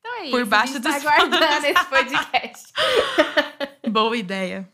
Então 0.00 0.16
é 0.24 0.30
por 0.30 0.40
isso, 0.40 0.50
baixo 0.50 0.72
a 0.72 0.74
gente 0.74 0.82
tá 0.82 0.92
dos 0.92 1.02
guardando 1.02 1.64
esse 1.64 1.84
podcast. 1.86 2.72
Boa 3.90 4.16
ideia. 4.16 4.68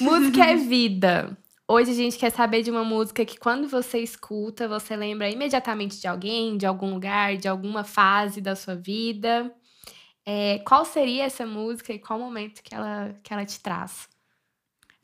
música 0.00 0.44
é 0.44 0.56
vida. 0.56 1.36
Hoje 1.66 1.92
a 1.92 1.94
gente 1.94 2.18
quer 2.18 2.30
saber 2.30 2.62
de 2.62 2.70
uma 2.70 2.84
música 2.84 3.24
que 3.24 3.38
quando 3.38 3.66
você 3.66 3.98
escuta, 3.98 4.68
você 4.68 4.94
lembra 4.94 5.30
imediatamente 5.30 5.98
de 5.98 6.06
alguém, 6.06 6.58
de 6.58 6.66
algum 6.66 6.92
lugar, 6.92 7.38
de 7.38 7.48
alguma 7.48 7.82
fase 7.82 8.42
da 8.42 8.54
sua 8.54 8.74
vida. 8.74 9.50
É, 10.26 10.58
qual 10.58 10.84
seria 10.84 11.24
essa 11.24 11.46
música 11.46 11.92
e 11.94 11.98
qual 11.98 12.18
momento 12.18 12.62
que 12.62 12.74
ela, 12.74 13.14
que 13.22 13.32
ela 13.32 13.46
te 13.46 13.58
traz? 13.60 14.06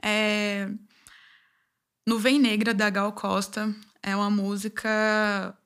É... 0.03 0.69
Nuvem 2.07 2.39
Negra, 2.39 2.75
da 2.75 2.91
Gal 2.91 3.13
Costa, 3.13 3.75
é 4.03 4.15
uma 4.15 4.31
música 4.31 5.57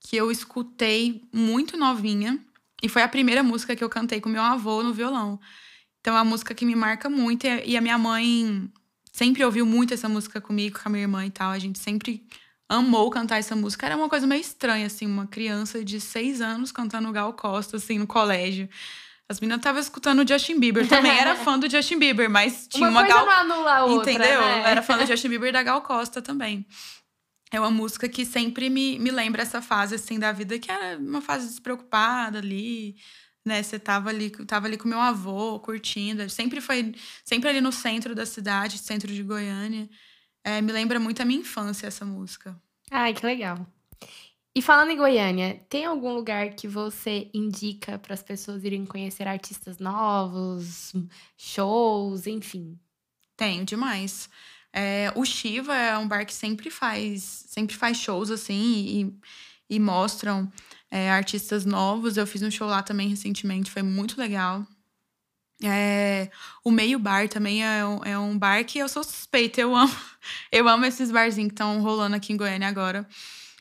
que 0.00 0.16
eu 0.16 0.30
escutei 0.30 1.22
muito 1.32 1.76
novinha. 1.76 2.38
E 2.82 2.88
foi 2.88 3.02
a 3.02 3.08
primeira 3.08 3.42
música 3.42 3.74
que 3.74 3.82
eu 3.82 3.88
cantei 3.88 4.20
com 4.20 4.28
meu 4.28 4.42
avô 4.42 4.82
no 4.82 4.92
violão. 4.92 5.40
Então 6.00 6.14
é 6.14 6.18
uma 6.18 6.24
música 6.24 6.54
que 6.54 6.64
me 6.64 6.76
marca 6.76 7.10
muito. 7.10 7.46
E 7.46 7.76
a 7.76 7.80
minha 7.80 7.98
mãe 7.98 8.70
sempre 9.12 9.44
ouviu 9.44 9.66
muito 9.66 9.94
essa 9.94 10.08
música 10.08 10.40
comigo, 10.40 10.78
com 10.78 10.88
a 10.88 10.92
minha 10.92 11.04
irmã 11.04 11.26
e 11.26 11.30
tal. 11.30 11.50
A 11.50 11.58
gente 11.58 11.78
sempre 11.78 12.24
amou 12.68 13.10
cantar 13.10 13.38
essa 13.38 13.56
música. 13.56 13.86
Era 13.86 13.96
uma 13.96 14.08
coisa 14.08 14.26
meio 14.26 14.40
estranha, 14.40 14.86
assim, 14.86 15.06
uma 15.06 15.26
criança 15.26 15.84
de 15.84 16.00
seis 16.00 16.40
anos 16.40 16.70
cantando 16.70 17.10
Gal 17.10 17.32
Costa, 17.32 17.76
assim, 17.76 17.98
no 17.98 18.06
colégio. 18.06 18.68
As 19.28 19.40
meninas 19.40 19.58
estavam 19.58 19.80
escutando 19.80 20.22
o 20.22 20.28
Justin 20.28 20.60
Bieber. 20.60 20.86
Também 20.86 21.18
era 21.18 21.34
fã 21.34 21.58
do 21.58 21.68
Justin 21.68 21.98
Bieber, 21.98 22.30
mas 22.30 22.66
tinha 22.70 22.88
uma, 22.88 23.00
coisa 23.00 23.16
Gal 23.16 23.26
não 23.26 23.32
anula 23.32 23.74
a 23.74 23.84
outra, 23.84 24.12
Entendeu? 24.12 24.40
né? 24.40 24.62
Era 24.64 24.82
fã 24.82 24.96
do 24.96 25.06
Justin 25.06 25.28
Bieber 25.28 25.48
e 25.48 25.52
da 25.52 25.62
Gal 25.62 25.82
Costa 25.82 26.22
também. 26.22 26.64
É 27.56 27.60
uma 27.60 27.70
música 27.70 28.06
que 28.06 28.26
sempre 28.26 28.68
me, 28.68 28.98
me 28.98 29.10
lembra 29.10 29.40
essa 29.40 29.62
fase, 29.62 29.94
assim, 29.94 30.18
da 30.18 30.30
vida, 30.30 30.58
que 30.58 30.70
era 30.70 30.98
uma 30.98 31.22
fase 31.22 31.48
despreocupada 31.48 32.36
ali, 32.36 32.96
né? 33.42 33.62
Você 33.62 33.78
tava 33.78 34.10
ali, 34.10 34.28
tava 34.28 34.66
ali 34.66 34.76
com 34.76 34.86
meu 34.86 35.00
avô, 35.00 35.58
curtindo. 35.58 36.28
Sempre 36.28 36.60
foi, 36.60 36.94
sempre 37.24 37.48
ali 37.48 37.62
no 37.62 37.72
centro 37.72 38.14
da 38.14 38.26
cidade, 38.26 38.76
centro 38.76 39.10
de 39.10 39.22
Goiânia. 39.22 39.88
É, 40.44 40.60
me 40.60 40.70
lembra 40.70 41.00
muito 41.00 41.22
a 41.22 41.24
minha 41.24 41.40
infância, 41.40 41.86
essa 41.86 42.04
música. 42.04 42.54
Ai, 42.90 43.14
que 43.14 43.24
legal. 43.24 43.66
E 44.54 44.60
falando 44.60 44.90
em 44.90 44.96
Goiânia, 44.98 45.58
tem 45.70 45.86
algum 45.86 46.12
lugar 46.12 46.50
que 46.50 46.68
você 46.68 47.30
indica 47.32 47.98
para 47.98 48.12
as 48.12 48.22
pessoas 48.22 48.64
irem 48.64 48.84
conhecer 48.84 49.26
artistas 49.26 49.78
novos, 49.78 50.92
shows, 51.38 52.26
enfim? 52.26 52.78
Tenho 53.34 53.64
demais. 53.64 54.28
É, 54.78 55.10
o 55.14 55.24
Shiva 55.24 55.74
é 55.74 55.96
um 55.96 56.06
bar 56.06 56.26
que 56.26 56.34
sempre 56.34 56.68
faz, 56.68 57.46
sempre 57.48 57.74
faz 57.74 57.96
shows 57.96 58.30
assim 58.30 59.14
e, 59.70 59.76
e 59.76 59.80
mostram 59.80 60.52
é, 60.90 61.10
artistas 61.10 61.64
novos. 61.64 62.18
Eu 62.18 62.26
fiz 62.26 62.42
um 62.42 62.50
show 62.50 62.68
lá 62.68 62.82
também 62.82 63.08
recentemente, 63.08 63.70
foi 63.70 63.80
muito 63.80 64.20
legal. 64.20 64.66
É, 65.64 66.30
o 66.62 66.70
Meio 66.70 66.98
Bar 66.98 67.26
também 67.30 67.64
é 67.64 67.82
um, 67.86 68.04
é 68.04 68.18
um 68.18 68.38
bar 68.38 68.62
que 68.66 68.78
eu 68.78 68.90
sou 68.90 69.02
suspeita, 69.02 69.62
eu 69.62 69.74
amo. 69.74 69.92
Eu 70.50 70.68
amo 70.68 70.84
esses 70.84 71.10
barzinhos 71.12 71.50
que 71.50 71.54
estão 71.54 71.80
rolando 71.80 72.16
aqui 72.16 72.32
em 72.32 72.36
Goiânia 72.36 72.66
agora. 72.66 73.06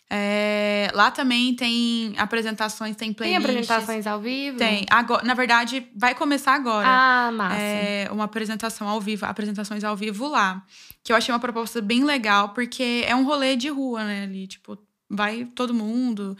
É, 0.10 0.92
lá 0.94 1.10
também 1.10 1.56
tem 1.56 2.14
apresentações, 2.18 2.96
tem 2.96 3.08
Tem 3.08 3.14
playlists. 3.16 3.46
apresentações 3.72 4.06
ao 4.08 4.20
vivo? 4.22 4.58
Tem. 4.58 4.86
Agora, 4.90 5.24
na 5.26 5.34
verdade, 5.34 5.88
vai 5.96 6.14
começar 6.14 6.54
agora 6.54 6.88
Ah, 6.88 7.32
massa. 7.32 7.56
é, 7.60 8.08
uma 8.12 8.26
apresentação 8.26 8.88
ao 8.88 9.02
vivo, 9.02 9.26
apresentações 9.26 9.84
ao 9.84 9.96
vivo 9.96 10.28
lá. 10.28 10.64
Que 11.04 11.12
eu 11.12 11.16
achei 11.16 11.34
uma 11.34 11.40
proposta 11.40 11.82
bem 11.82 12.04
legal, 12.04 12.50
porque 12.50 13.04
é 13.08 13.16
um 13.16 13.24
rolê 13.26 13.56
de 13.56 13.68
rua, 13.70 14.04
né? 14.04 14.24
Ali, 14.24 14.48
tipo, 14.48 14.78
vai 15.10 15.46
todo 15.56 15.74
mundo 15.74 16.38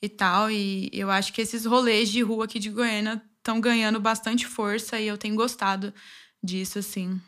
e 0.00 0.08
tal. 0.08 0.50
E 0.50 0.88
eu 0.92 1.10
acho 1.10 1.32
que 1.32 1.40
esses 1.42 1.64
rolês 1.64 2.08
de 2.10 2.22
rua 2.22 2.44
aqui 2.44 2.58
de 2.60 2.70
Goiânia 2.70 3.20
estão 3.38 3.60
ganhando 3.60 3.98
bastante 3.98 4.46
força 4.46 4.98
e 5.00 5.08
eu 5.08 5.18
tenho 5.18 5.34
gostado 5.34 5.92
disso, 6.42 6.78
assim. 6.78 7.20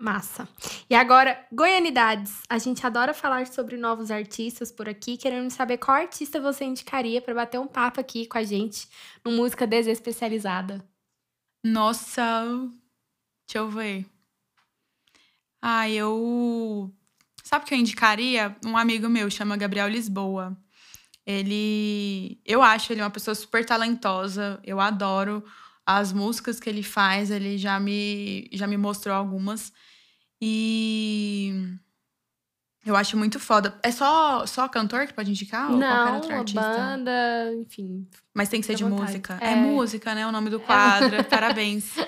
Massa. 0.00 0.48
E 0.88 0.94
agora, 0.94 1.46
Goianidades. 1.52 2.40
A 2.48 2.56
gente 2.56 2.86
adora 2.86 3.12
falar 3.12 3.46
sobre 3.46 3.76
novos 3.76 4.10
artistas 4.10 4.72
por 4.72 4.88
aqui, 4.88 5.18
querendo 5.18 5.50
saber 5.50 5.76
qual 5.76 5.98
artista 5.98 6.40
você 6.40 6.64
indicaria 6.64 7.20
para 7.20 7.34
bater 7.34 7.60
um 7.60 7.66
papo 7.66 8.00
aqui 8.00 8.24
com 8.24 8.38
a 8.38 8.42
gente 8.42 8.88
no 9.22 9.30
Música 9.32 9.66
Desespecializada. 9.66 10.82
Nossa, 11.62 12.44
deixa 13.46 13.58
eu 13.58 13.68
ver. 13.68 14.06
Ah, 15.60 15.86
eu. 15.90 16.90
Sabe 17.44 17.66
o 17.66 17.68
que 17.68 17.74
eu 17.74 17.78
indicaria? 17.78 18.56
Um 18.64 18.78
amigo 18.78 19.06
meu 19.06 19.30
chama 19.30 19.54
Gabriel 19.54 19.88
Lisboa. 19.88 20.56
Ele. 21.26 22.40
Eu 22.46 22.62
acho 22.62 22.90
ele 22.90 23.02
uma 23.02 23.10
pessoa 23.10 23.34
super 23.34 23.66
talentosa. 23.66 24.58
Eu 24.64 24.80
adoro 24.80 25.44
as 25.84 26.10
músicas 26.10 26.58
que 26.58 26.70
ele 26.70 26.82
faz. 26.82 27.30
Ele 27.30 27.58
já 27.58 27.78
me, 27.78 28.48
já 28.50 28.66
me 28.66 28.78
mostrou 28.78 29.14
algumas. 29.14 29.70
E. 30.40 31.54
Eu 32.84 32.96
acho 32.96 33.16
muito 33.16 33.38
foda. 33.38 33.74
É 33.82 33.90
só, 33.90 34.46
só 34.46 34.66
cantor 34.66 35.06
que 35.06 35.12
pode 35.12 35.30
indicar? 35.30 35.70
ou 35.70 35.78
qualquer 35.78 35.86
Não, 36.06 36.14
outro 36.14 36.30
uma 36.30 36.38
artista? 36.38 36.60
banda, 36.60 37.52
enfim. 37.60 38.06
Mas 38.34 38.48
tem 38.48 38.60
que 38.60 38.66
ser 38.66 38.74
de 38.74 38.84
vontade. 38.84 39.02
música. 39.02 39.38
É. 39.40 39.52
É. 39.52 39.54
música, 39.54 40.14
né? 40.14 40.26
O 40.26 40.32
nome 40.32 40.48
do 40.48 40.58
quadro. 40.60 41.22
Parabéns. 41.24 41.94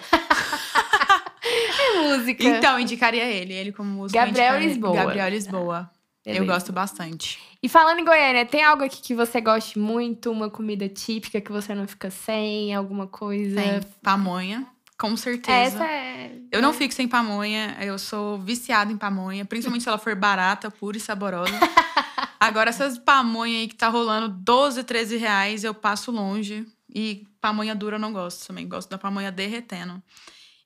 É 1.45 1.99
música. 2.17 2.45
Então, 2.45 2.79
indicaria 2.79 3.25
ele. 3.25 3.53
Ele 3.53 3.73
como 3.73 3.89
músico. 3.91 4.17
eu 4.19 4.25
Gabriel 4.27 4.59
Lisboa. 4.61 4.95
Gabriel 4.95 5.29
Lisboa. 5.29 5.91
Eu 6.25 6.35
Beleza. 6.35 6.53
gosto 6.53 6.73
bastante. 6.73 7.39
E 7.61 7.69
falando 7.69 7.99
em 7.99 8.05
Goiânia, 8.05 8.47
tem 8.47 8.63
algo 8.63 8.85
aqui 8.85 9.03
que 9.03 9.15
você 9.15 9.41
goste 9.41 9.79
muito? 9.79 10.31
Uma 10.31 10.49
comida 10.49 10.89
típica 10.89 11.41
que 11.41 11.51
você 11.51 11.75
não 11.75 11.87
fica 11.89 12.11
sem? 12.11 12.73
Alguma 12.75 13.09
coisa? 13.09 13.61
Tem 13.61 13.81
pamonha, 14.01 14.67
com 15.03 15.17
certeza. 15.17 15.59
Essa 15.59 15.85
é. 15.85 16.33
Eu 16.53 16.63
não 16.63 16.73
fico 16.73 16.95
sem 16.95 17.09
pamonha. 17.09 17.77
Eu 17.81 17.99
sou 17.99 18.39
viciada 18.39 18.93
em 18.93 18.97
pamonha. 18.97 19.45
Principalmente 19.45 19.83
se 19.83 19.89
ela 19.89 19.99
for 19.99 20.15
barata, 20.15 20.71
pura 20.71 20.97
e 20.97 21.01
saborosa. 21.01 21.53
Agora, 22.39 22.71
essas 22.71 22.99
pamonha 22.99 23.59
aí 23.59 23.67
que 23.67 23.75
tá 23.75 23.89
rolando 23.89 24.29
12, 24.29 24.85
13 24.85 25.17
reais, 25.17 25.65
eu 25.65 25.75
passo 25.75 26.13
longe. 26.13 26.65
E 26.95 27.27
pamonha 27.41 27.75
dura 27.75 27.97
eu 27.97 28.01
não 28.01 28.13
gosto 28.13 28.47
também. 28.47 28.69
Gosto 28.69 28.91
da 28.91 28.97
pamonha 28.97 29.33
derretendo. 29.33 30.01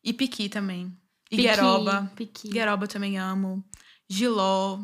E 0.05 0.13
piqui 0.13 0.51
também. 0.51 0.95
Igueroba. 1.31 2.13
Piqui. 2.15 2.49
Igueroba 2.49 2.87
também 2.87 3.17
amo. 3.17 3.65
Giló. 4.07 4.81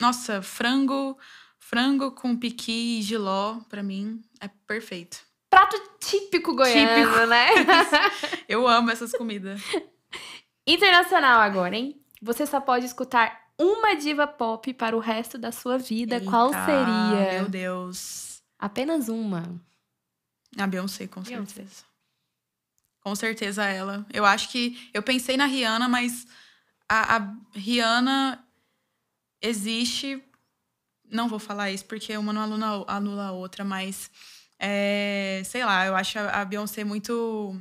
Nossa, 0.00 0.42
frango, 0.42 1.16
frango 1.60 2.10
com 2.10 2.36
piqui 2.36 2.98
e 2.98 3.02
giló, 3.02 3.60
pra 3.68 3.84
mim, 3.84 4.20
é 4.40 4.48
perfeito. 4.66 5.25
Prato 5.56 5.80
típico 5.98 6.54
goiano, 6.54 7.06
Típico. 7.06 7.26
né? 7.28 7.48
Eu 8.46 8.68
amo 8.68 8.90
essas 8.90 9.10
comidas. 9.12 9.58
Internacional 10.66 11.40
agora, 11.40 11.74
hein? 11.74 11.98
Você 12.20 12.44
só 12.44 12.60
pode 12.60 12.84
escutar 12.84 13.46
uma 13.58 13.96
diva 13.96 14.26
pop 14.26 14.74
para 14.74 14.94
o 14.94 15.00
resto 15.00 15.38
da 15.38 15.50
sua 15.50 15.78
vida. 15.78 16.20
Qual 16.20 16.48
Eita, 16.48 16.66
seria? 16.66 17.32
Meu 17.40 17.48
Deus. 17.48 18.42
Apenas 18.58 19.08
uma. 19.08 19.58
A 20.58 20.66
Beyoncé, 20.66 21.06
com 21.06 21.22
Beyoncé. 21.22 21.54
certeza. 21.54 21.84
Com 23.00 23.16
certeza 23.16 23.64
ela. 23.64 24.04
Eu 24.12 24.26
acho 24.26 24.50
que. 24.50 24.90
Eu 24.92 25.02
pensei 25.02 25.38
na 25.38 25.46
Rihanna, 25.46 25.88
mas 25.88 26.26
a, 26.86 27.16
a 27.16 27.34
Rihanna 27.54 28.46
existe. 29.40 30.22
Não 31.10 31.28
vou 31.30 31.38
falar 31.38 31.70
isso 31.70 31.86
porque 31.86 32.14
uma 32.14 32.30
não 32.30 32.42
anula, 32.42 32.84
anula 32.88 33.26
a 33.28 33.32
outra, 33.32 33.64
mas. 33.64 34.10
É, 34.58 35.42
sei 35.44 35.64
lá, 35.64 35.86
eu 35.86 35.94
acho 35.94 36.18
a, 36.18 36.44
Beyoncé 36.44 36.84
muito. 36.84 37.54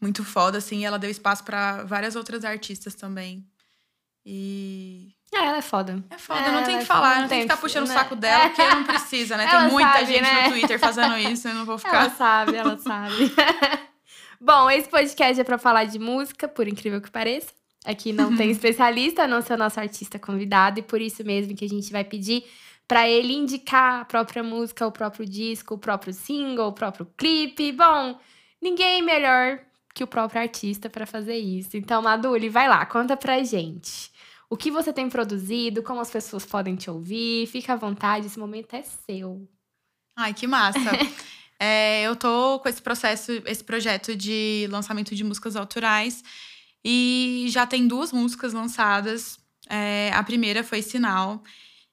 Muito 0.00 0.24
foda, 0.24 0.58
assim. 0.58 0.80
E 0.80 0.84
ela 0.84 0.98
deu 0.98 1.10
espaço 1.10 1.44
pra 1.44 1.84
várias 1.84 2.16
outras 2.16 2.44
artistas 2.44 2.94
também. 2.94 3.46
E. 4.24 5.14
É, 5.32 5.38
ela 5.38 5.58
é 5.58 5.62
foda. 5.62 6.02
É 6.10 6.18
foda, 6.18 6.40
É, 6.40 6.50
não 6.50 6.64
tem 6.64 6.76
que 6.76 6.82
é 6.82 6.86
falar, 6.86 7.10
foda, 7.10 7.20
não 7.22 7.28
tem 7.28 7.38
que 7.38 7.42
ficar 7.44 7.56
puxando 7.58 7.86
né? 7.86 7.94
o 7.94 7.98
saco 7.98 8.16
dela, 8.16 8.48
porque 8.48 8.66
não 8.66 8.82
precisa, 8.84 9.36
né? 9.36 9.44
Ela 9.44 9.62
tem 9.62 9.70
muita 9.70 9.92
sabe, 9.92 10.06
gente 10.06 10.22
né? 10.22 10.42
no 10.42 10.50
Twitter 10.50 10.78
fazendo 10.78 11.16
isso, 11.30 11.48
eu 11.48 11.54
não 11.54 11.64
vou 11.64 11.78
ficar. 11.78 12.04
Ela 12.04 12.10
sabe, 12.10 12.56
ela 12.56 12.78
sabe. 12.78 13.32
Bom, 14.40 14.70
esse 14.70 14.88
podcast 14.88 15.40
é 15.40 15.44
pra 15.44 15.58
falar 15.58 15.84
de 15.84 15.98
música, 15.98 16.48
por 16.48 16.66
incrível 16.66 17.00
que 17.00 17.10
pareça. 17.10 17.52
Aqui 17.84 18.12
não 18.12 18.36
tem 18.36 18.50
especialista, 18.50 19.22
a 19.22 19.28
não 19.28 19.40
ser 19.40 19.54
o 19.54 19.56
nosso 19.56 19.78
artista 19.78 20.18
convidado, 20.18 20.80
e 20.80 20.82
por 20.82 21.00
isso 21.00 21.24
mesmo 21.24 21.54
que 21.54 21.64
a 21.64 21.68
gente 21.68 21.92
vai 21.92 22.04
pedir 22.04 22.44
pra 22.90 23.08
ele 23.08 23.32
indicar 23.32 24.00
a 24.00 24.04
própria 24.04 24.42
música, 24.42 24.84
o 24.84 24.90
próprio 24.90 25.24
disco, 25.24 25.74
o 25.74 25.78
próprio 25.78 26.12
single, 26.12 26.66
o 26.66 26.72
próprio 26.72 27.06
clipe. 27.16 27.70
Bom, 27.70 28.18
ninguém 28.60 29.00
melhor 29.00 29.60
que 29.94 30.02
o 30.02 30.08
próprio 30.08 30.40
artista 30.40 30.90
pra 30.90 31.06
fazer 31.06 31.36
isso. 31.36 31.76
Então, 31.76 32.02
Maduli, 32.02 32.48
vai 32.48 32.68
lá, 32.68 32.84
conta 32.84 33.16
pra 33.16 33.44
gente. 33.44 34.10
O 34.50 34.56
que 34.56 34.72
você 34.72 34.92
tem 34.92 35.08
produzido, 35.08 35.84
como 35.84 36.00
as 36.00 36.10
pessoas 36.10 36.44
podem 36.44 36.74
te 36.74 36.90
ouvir, 36.90 37.46
fica 37.46 37.74
à 37.74 37.76
vontade, 37.76 38.26
esse 38.26 38.40
momento 38.40 38.74
é 38.74 38.82
seu. 38.82 39.48
Ai, 40.18 40.34
que 40.34 40.48
massa. 40.48 40.80
É, 41.62 42.04
eu 42.04 42.16
tô 42.16 42.58
com 42.58 42.70
esse 42.70 42.80
processo, 42.80 43.32
esse 43.44 43.62
projeto 43.62 44.16
de 44.16 44.66
lançamento 44.70 45.14
de 45.14 45.22
músicas 45.22 45.56
autorais 45.56 46.24
e 46.82 47.44
já 47.50 47.66
tem 47.66 47.86
duas 47.86 48.14
músicas 48.14 48.54
lançadas. 48.54 49.38
É, 49.68 50.10
a 50.14 50.22
primeira 50.22 50.64
foi 50.64 50.80
Sinal, 50.80 51.44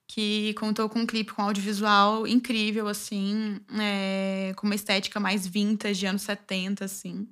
que 0.08 0.54
contou 0.54 0.88
com 0.88 1.00
um 1.00 1.06
clipe 1.06 1.34
com 1.34 1.42
audiovisual 1.42 2.26
incrível, 2.26 2.88
assim, 2.88 3.60
é, 3.80 4.54
com 4.56 4.66
uma 4.66 4.76
estética 4.76 5.20
mais 5.20 5.46
vintage, 5.46 6.06
anos 6.06 6.22
70, 6.22 6.86
assim. 6.86 7.28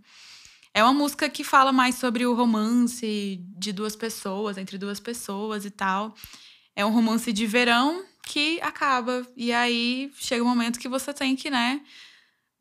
É 0.73 0.83
uma 0.83 0.93
música 0.93 1.29
que 1.29 1.43
fala 1.43 1.71
mais 1.71 1.95
sobre 1.95 2.25
o 2.25 2.33
romance 2.33 3.41
de 3.57 3.71
duas 3.71 3.95
pessoas, 3.95 4.57
entre 4.57 4.77
duas 4.77 4.99
pessoas 4.99 5.63
e 5.63 5.71
tal. 5.71 6.13
É 6.75 6.85
um 6.85 6.91
romance 6.91 7.31
de 7.31 7.47
verão 7.47 8.03
que 8.23 8.59
acaba. 8.61 9.25
E 9.37 9.53
aí 9.53 10.11
chega 10.17 10.43
um 10.43 10.47
momento 10.47 10.77
que 10.77 10.89
você 10.89 11.13
tem 11.13 11.33
que, 11.33 11.49
né, 11.49 11.79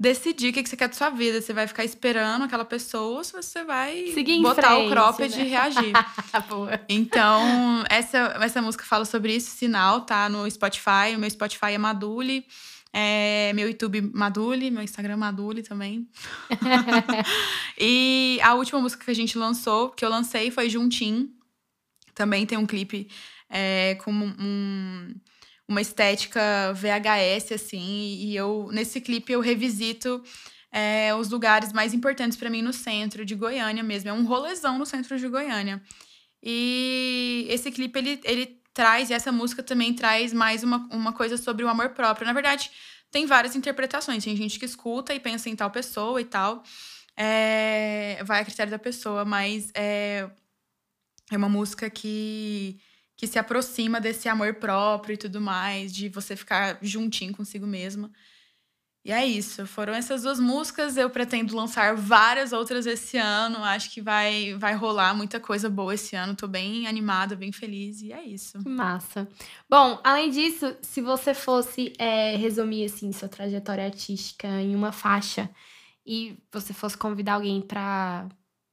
decidir 0.04 0.50
o 0.50 0.52
que 0.52 0.66
você 0.66 0.76
quer 0.76 0.88
da 0.88 0.94
sua 0.94 1.10
vida. 1.10 1.40
Você 1.40 1.52
vai 1.52 1.66
ficar 1.66 1.84
esperando 1.84 2.44
aquela 2.44 2.64
pessoa 2.64 3.18
ou 3.18 3.24
se 3.24 3.32
você 3.32 3.64
vai 3.64 4.12
botar 4.42 4.68
frente, 4.68 4.86
o 4.86 4.90
cropped 4.90 5.36
né? 5.36 5.44
e 5.44 5.48
reagir. 5.48 5.92
Então, 6.88 7.84
essa, 7.88 8.36
essa 8.40 8.60
música 8.60 8.84
fala 8.84 9.04
sobre 9.04 9.34
isso, 9.34 9.50
Sinal, 9.56 10.02
tá 10.02 10.28
no 10.28 10.48
Spotify. 10.50 11.14
O 11.16 11.18
meu 11.18 11.30
Spotify 11.30 11.72
é 11.72 11.78
Madule. 11.78 12.46
É, 12.92 13.52
meu 13.54 13.66
YouTube 13.66 14.02
Madule, 14.14 14.70
meu 14.70 14.82
Instagram 14.82 15.16
Madule 15.16 15.62
também. 15.62 16.06
e 17.78 18.38
a 18.42 18.54
última 18.54 18.80
música 18.80 19.04
que 19.04 19.10
a 19.10 19.14
gente 19.14 19.36
lançou, 19.38 19.88
que 19.90 20.04
eu 20.04 20.08
lancei, 20.10 20.50
foi 20.50 20.68
Juntim. 20.68 21.32
Também 22.14 22.46
tem 22.46 22.58
um 22.58 22.66
clipe 22.66 23.08
é, 23.48 23.96
com 24.04 24.12
um- 24.12 25.14
uma 25.68 25.80
estética 25.80 26.40
VHS, 26.74 27.52
assim. 27.52 28.16
E 28.20 28.36
eu, 28.36 28.68
nesse 28.72 29.00
clipe, 29.00 29.32
eu 29.32 29.40
revisito 29.40 30.22
é, 30.70 31.14
os 31.14 31.30
lugares 31.30 31.72
mais 31.72 31.94
importantes 31.94 32.36
para 32.36 32.50
mim 32.50 32.62
no 32.62 32.72
centro 32.72 33.24
de 33.24 33.34
Goiânia 33.34 33.82
mesmo. 33.82 34.10
É 34.10 34.12
um 34.12 34.24
rolezão 34.24 34.78
no 34.78 34.86
centro 34.86 35.18
de 35.18 35.28
Goiânia. 35.28 35.82
E 36.42 37.46
esse 37.48 37.70
clipe, 37.70 37.98
ele, 37.98 38.20
ele 38.24 38.60
traz, 38.74 39.08
e 39.08 39.14
essa 39.14 39.32
música 39.32 39.62
também 39.62 39.94
traz 39.94 40.32
mais 40.32 40.62
uma, 40.62 40.88
uma 40.92 41.12
coisa 41.12 41.36
sobre 41.36 41.64
o 41.64 41.68
amor 41.68 41.90
próprio. 41.90 42.26
Na 42.26 42.32
verdade, 42.32 42.70
tem 43.10 43.24
várias 43.24 43.54
interpretações. 43.54 44.24
Tem 44.24 44.36
gente 44.36 44.58
que 44.58 44.64
escuta 44.64 45.14
e 45.14 45.20
pensa 45.20 45.48
em 45.48 45.56
tal 45.56 45.70
pessoa 45.70 46.20
e 46.20 46.24
tal. 46.24 46.62
É, 47.16 48.18
vai 48.24 48.40
a 48.40 48.44
critério 48.44 48.72
da 48.72 48.78
pessoa, 48.78 49.24
mas 49.24 49.70
é, 49.74 50.28
é 51.30 51.36
uma 51.36 51.48
música 51.48 51.88
que, 51.88 52.80
que 53.16 53.26
se 53.26 53.38
aproxima 53.38 54.00
desse 54.00 54.28
amor 54.28 54.54
próprio 54.54 55.14
e 55.14 55.18
tudo 55.18 55.40
mais, 55.40 55.92
de 55.92 56.08
você 56.08 56.34
ficar 56.34 56.78
juntinho 56.82 57.34
consigo 57.34 57.66
mesma. 57.66 58.10
E 59.04 59.12
é 59.12 59.24
isso. 59.24 59.66
Foram 59.66 59.92
essas 59.92 60.22
duas 60.22 60.40
músicas. 60.40 60.96
Eu 60.96 61.10
pretendo 61.10 61.54
lançar 61.54 61.94
várias 61.94 62.52
outras 62.54 62.86
esse 62.86 63.18
ano. 63.18 63.62
Acho 63.62 63.90
que 63.92 64.00
vai, 64.00 64.54
vai 64.54 64.74
rolar 64.74 65.12
muita 65.12 65.38
coisa 65.38 65.68
boa 65.68 65.92
esse 65.94 66.16
ano. 66.16 66.34
Tô 66.34 66.48
bem 66.48 66.86
animada, 66.86 67.36
bem 67.36 67.52
feliz. 67.52 68.00
E 68.00 68.12
é 68.12 68.24
isso. 68.24 68.58
Massa. 68.66 69.28
Bom, 69.68 70.00
além 70.02 70.30
disso, 70.30 70.74
se 70.80 71.02
você 71.02 71.34
fosse 71.34 71.92
é, 71.98 72.34
resumir 72.36 72.86
assim 72.86 73.12
sua 73.12 73.28
trajetória 73.28 73.84
artística 73.84 74.48
em 74.48 74.74
uma 74.74 74.90
faixa 74.90 75.50
e 76.06 76.38
você 76.50 76.72
fosse 76.72 76.96
convidar 76.96 77.34
alguém 77.34 77.60
pra 77.60 78.26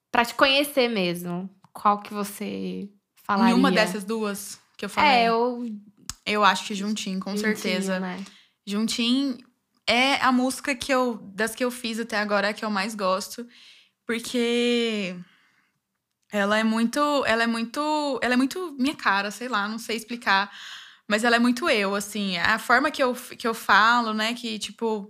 para 0.09 0.25
te 0.25 0.35
conhecer 0.35 0.89
mesmo, 0.89 1.49
qual 1.71 2.01
que 2.01 2.13
você 2.13 2.89
falaria? 3.33 3.53
Nenhuma 3.53 3.71
dessas 3.71 4.03
duas 4.03 4.59
que 4.77 4.85
eu 4.85 4.89
falei. 4.89 5.11
É, 5.11 5.29
eu 5.29 5.65
Eu 6.25 6.43
acho 6.43 6.65
que 6.65 6.75
Juntinho, 6.75 7.19
com 7.19 7.35
certeza. 7.35 7.99
né? 7.99 8.23
Juntinho 8.65 9.37
é 9.87 10.15
a 10.21 10.31
música 10.31 10.75
que 10.75 10.93
eu, 10.93 11.17
das 11.33 11.55
que 11.55 11.63
eu 11.63 11.71
fiz 11.71 11.99
até 11.99 12.17
agora, 12.17 12.47
é 12.47 12.49
a 12.51 12.53
que 12.53 12.63
eu 12.63 12.69
mais 12.69 12.95
gosto, 12.95 13.47
porque 14.05 15.15
ela 16.31 16.57
é 16.57 16.63
muito, 16.63 16.99
ela 17.25 17.43
é 17.43 17.47
muito, 17.47 18.19
ela 18.21 18.33
é 18.33 18.37
muito 18.37 18.75
minha 18.79 18.95
cara, 18.95 19.31
sei 19.31 19.49
lá, 19.49 19.67
não 19.67 19.77
sei 19.77 19.97
explicar, 19.97 20.51
mas 21.07 21.23
ela 21.23 21.35
é 21.35 21.39
muito 21.39 21.69
eu, 21.69 21.93
assim, 21.93 22.37
a 22.37 22.57
forma 22.57 22.89
que 22.89 23.03
eu, 23.03 23.13
que 23.13 23.45
eu 23.47 23.53
falo, 23.53 24.13
né, 24.13 24.33
que 24.33 24.57
tipo, 24.57 25.09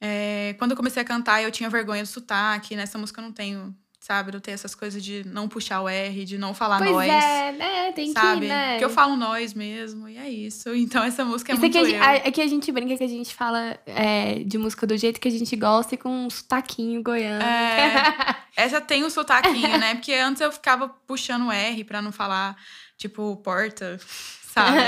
é, 0.00 0.54
quando 0.58 0.70
eu 0.70 0.76
comecei 0.76 1.02
a 1.02 1.04
cantar 1.04 1.42
eu 1.42 1.50
tinha 1.50 1.68
vergonha 1.68 2.02
do 2.02 2.08
sotaque, 2.08 2.76
nessa 2.76 2.98
música 2.98 3.20
eu 3.20 3.24
não 3.24 3.32
tenho, 3.32 3.74
sabe, 4.04 4.32
não 4.32 4.40
tenho 4.40 4.54
essas 4.54 4.74
coisas 4.74 5.02
de 5.02 5.22
não 5.26 5.48
puxar 5.48 5.80
o 5.80 5.88
R, 5.88 6.24
de 6.24 6.36
não 6.36 6.52
falar 6.52 6.78
Pois 6.78 6.90
nós. 6.90 7.08
é, 7.08 7.52
né? 7.52 7.92
Tem 7.92 8.12
Sabe? 8.12 8.40
que, 8.42 8.46
né? 8.48 8.70
Porque 8.72 8.84
eu 8.84 8.90
falo 8.90 9.14
nós 9.16 9.54
mesmo, 9.54 10.08
e 10.08 10.18
é 10.18 10.28
isso. 10.28 10.70
Então 10.74 11.04
essa 11.04 11.24
música 11.24 11.52
é 11.52 11.54
Isso 11.54 11.60
muito 11.60 11.78
aqui 11.78 11.92
eu. 11.92 12.02
a- 12.02 12.12
aqui 12.28 12.40
a 12.42 12.46
gente 12.48 12.72
brinca 12.72 12.96
que 12.96 13.04
a 13.04 13.08
gente 13.08 13.32
fala 13.32 13.78
é, 13.86 14.40
de 14.44 14.58
música 14.58 14.86
do 14.86 14.96
jeito 14.98 15.20
que 15.20 15.28
a 15.28 15.30
gente 15.30 15.54
gosta 15.54 15.94
e 15.94 15.98
com 15.98 16.08
um 16.26 16.28
sotaquinho 16.28 17.00
goiano. 17.02 17.44
É. 17.44 18.36
Essa 18.56 18.80
tem 18.80 19.04
o 19.04 19.10
sotaquinho, 19.10 19.78
né? 19.78 19.94
Porque 19.94 20.12
antes 20.14 20.42
eu 20.42 20.50
ficava 20.50 20.88
puxando 20.88 21.46
o 21.46 21.52
R 21.52 21.84
pra 21.84 22.02
não 22.02 22.10
falar, 22.12 22.56
tipo, 22.98 23.36
porta, 23.36 23.98
sabe? 24.52 24.78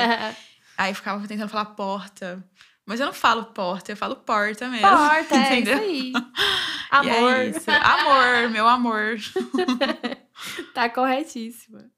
Aí 0.76 0.92
ficava 0.92 1.26
tentando 1.28 1.48
falar 1.48 1.66
porta. 1.66 2.44
Mas 2.86 3.00
eu 3.00 3.06
não 3.06 3.12
falo 3.14 3.46
porta, 3.46 3.92
eu 3.92 3.96
falo 3.96 4.16
porta 4.16 4.68
mesmo. 4.68 4.86
Porta, 4.88 5.34
é 5.36 5.58
entendeu? 5.60 5.78
isso 5.78 5.82
aí. 5.84 6.12
E 7.02 7.10
Amor. 7.10 7.34
é 7.34 7.46
isso. 7.48 7.70
Amor, 7.70 8.50
meu 8.50 8.68
amor. 8.68 9.16
Tá 10.74 10.88
corretíssima. 10.88 11.90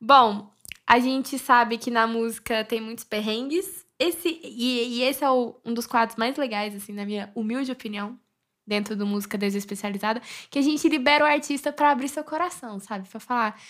Bom, 0.00 0.50
a 0.86 0.98
gente 0.98 1.38
sabe 1.38 1.78
que 1.78 1.90
na 1.90 2.06
música 2.06 2.64
tem 2.64 2.80
muitos 2.80 3.04
perrengues. 3.04 3.86
Esse, 3.98 4.28
e, 4.42 4.98
e 4.98 5.02
esse 5.02 5.24
é 5.24 5.30
o- 5.30 5.58
um 5.64 5.72
dos 5.72 5.86
quadros 5.86 6.16
mais 6.18 6.36
legais, 6.36 6.74
assim, 6.74 6.92
na 6.92 7.04
minha 7.06 7.30
humilde 7.34 7.72
opinião, 7.72 8.18
dentro 8.66 8.94
do 8.96 9.06
Música 9.06 9.38
Desespecializada, 9.38 10.20
que 10.50 10.58
a 10.58 10.62
gente 10.62 10.86
libera 10.88 11.24
o 11.24 11.26
artista 11.28 11.72
pra 11.72 11.90
abrir 11.90 12.08
seu 12.08 12.24
coração, 12.24 12.78
sabe? 12.78 13.08
Pra 13.08 13.20
falar 13.20 13.60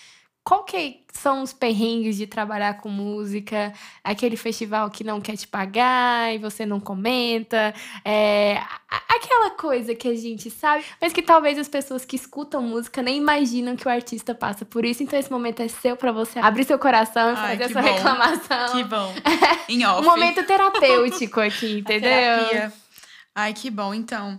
qual 0.47 0.63
que 0.63 1.01
são 1.13 1.43
os 1.43 1.53
perrengues 1.53 2.17
de 2.17 2.25
trabalhar 2.25 2.75
com 2.75 2.89
música, 2.89 3.73
aquele 4.05 4.37
festival 4.37 4.89
que 4.89 5.03
não 5.03 5.21
quer 5.21 5.37
te 5.37 5.49
pagar 5.49 6.33
e 6.33 6.39
você 6.39 6.65
não 6.65 6.79
comenta, 6.79 7.75
é, 8.05 8.63
aquela 8.89 9.51
coisa 9.51 9.93
que 9.93 10.07
a 10.07 10.15
gente 10.15 10.49
sabe, 10.49 10.85
mas 11.01 11.13
que 11.13 11.21
talvez 11.21 11.59
as 11.59 11.67
pessoas 11.69 12.05
que 12.05 12.15
escutam 12.15 12.63
música 12.63 13.03
nem 13.03 13.17
imaginam 13.17 13.75
que 13.75 13.89
o 13.89 13.91
artista 13.91 14.37
passa 14.37 14.65
por 14.65 14.85
isso. 14.85 15.03
Então 15.03 15.19
esse 15.19 15.33
momento 15.33 15.63
é 15.63 15.67
seu 15.67 15.97
pra 15.97 16.13
você 16.13 16.39
abrir 16.39 16.63
seu 16.63 16.79
coração 16.79 17.33
e 17.33 17.37
fazer 17.37 17.65
a 17.65 17.67
que 17.67 17.73
sua 17.73 17.83
bom. 17.83 17.93
reclamação. 17.93 18.73
Que 18.77 18.85
bom. 18.85 19.15
Em 19.69 19.85
off. 19.85 20.01
Um 20.01 20.05
momento 20.09 20.47
terapêutico 20.47 21.41
aqui, 21.41 21.79
entendeu? 21.81 22.09
terapia. 22.09 22.73
Ai, 23.35 23.53
que 23.53 23.69
bom. 23.69 23.93
Então, 23.93 24.39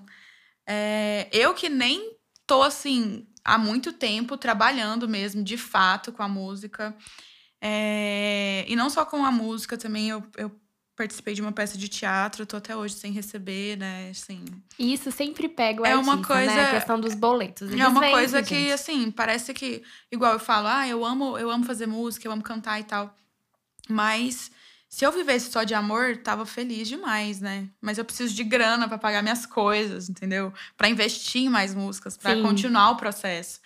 é, 0.66 1.28
eu 1.34 1.54
que 1.54 1.68
nem 1.68 2.16
tô 2.46 2.64
assim 2.64 3.28
há 3.48 3.58
muito 3.58 3.92
tempo 3.94 4.38
trabalhando 4.38 5.08
mesmo, 5.08 5.44
de 5.44 5.58
fato, 5.58 6.12
com 6.12 6.22
a 6.22 6.28
música. 6.28 6.96
É, 7.62 8.66
e 8.68 8.76
não 8.76 8.90
só 8.90 9.06
com 9.06 9.26
a 9.26 9.32
música, 9.32 9.78
também 9.78 10.10
eu, 10.10 10.24
eu 10.38 10.52
participei 10.96 11.34
de 11.34 11.42
uma 11.42 11.52
peça 11.52 11.78
de 11.78 11.88
teatro, 11.88 12.46
tô 12.46 12.58
até 12.58 12.76
hoje 12.76 12.94
sem 12.96 13.12
receber, 13.12 13.78
né? 13.78 14.10
Assim, 14.12 14.44
E 14.78 14.94
isso 14.94 15.12
sempre 15.12 15.48
pega 15.50 15.82
o 15.82 15.86
É 15.86 15.94
artista, 15.94 16.12
uma 16.16 16.24
coisa- 16.26 16.46
né? 16.56 16.62
A 16.68 16.72
questão 16.72 17.00
dos 17.00 17.16
boletos. 17.16 17.70
é 17.72 17.74
Eles 17.74 17.88
uma 17.88 18.00
vêm, 18.02 18.12
coisa 18.12 18.40
gente. 18.40 18.50
que, 18.50 18.72
assim, 18.72 19.10
parece 19.12 19.54
que. 19.54 19.82
Igual 20.12 20.34
eu 20.34 20.40
falo, 20.40 20.68
ah, 20.68 20.88
eu 20.88 21.04
amo, 21.06 21.38
eu 21.38 21.50
amo 21.50 21.64
fazer 21.64 21.88
música, 21.88 22.28
eu 22.28 22.32
amo 22.32 22.44
cantar 22.44 22.80
e 22.80 22.84
tal. 22.84 23.16
Mas 23.90 24.52
se 24.90 25.06
eu 25.06 25.12
vivesse 25.12 25.52
só 25.52 25.64
de 25.64 25.74
amor, 25.74 26.18
tava 26.18 26.46
feliz 26.46 26.88
demais, 26.88 27.42
né? 27.42 27.70
Mas 27.82 27.98
eu 27.98 28.06
preciso 28.06 28.34
de 28.34 28.44
grana 28.44 28.88
pra 28.88 28.98
pagar 28.98 29.22
minhas 29.22 29.46
coisas, 29.46 30.10
entendeu? 30.10 30.54
Pra 30.78 30.88
investir 30.90 31.44
em 31.44 31.50
mais 31.50 31.76
músicas, 31.76 32.16
pra 32.18 32.36
Sim. 32.36 32.42
continuar 32.42 32.92
o 32.92 32.96
processo. 32.96 33.60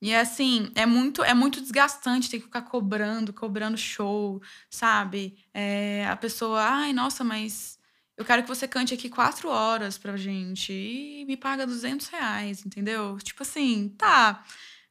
E 0.00 0.14
assim, 0.14 0.70
é 0.74 0.84
muito, 0.84 1.24
é 1.24 1.32
muito 1.32 1.60
desgastante 1.60 2.30
ter 2.30 2.38
que 2.38 2.44
ficar 2.44 2.62
cobrando, 2.62 3.32
cobrando 3.32 3.78
show, 3.78 4.40
sabe? 4.68 5.38
É, 5.54 6.06
a 6.08 6.16
pessoa, 6.16 6.62
ai, 6.62 6.92
nossa, 6.92 7.24
mas 7.24 7.78
eu 8.16 8.24
quero 8.24 8.42
que 8.42 8.48
você 8.48 8.68
cante 8.68 8.94
aqui 8.94 9.08
quatro 9.08 9.48
horas 9.48 9.98
pra 9.98 10.16
gente 10.16 10.72
e 10.72 11.24
me 11.26 11.36
paga 11.36 11.66
200 11.66 12.08
reais, 12.08 12.64
entendeu? 12.64 13.18
Tipo 13.22 13.42
assim, 13.42 13.88
tá, 13.96 14.44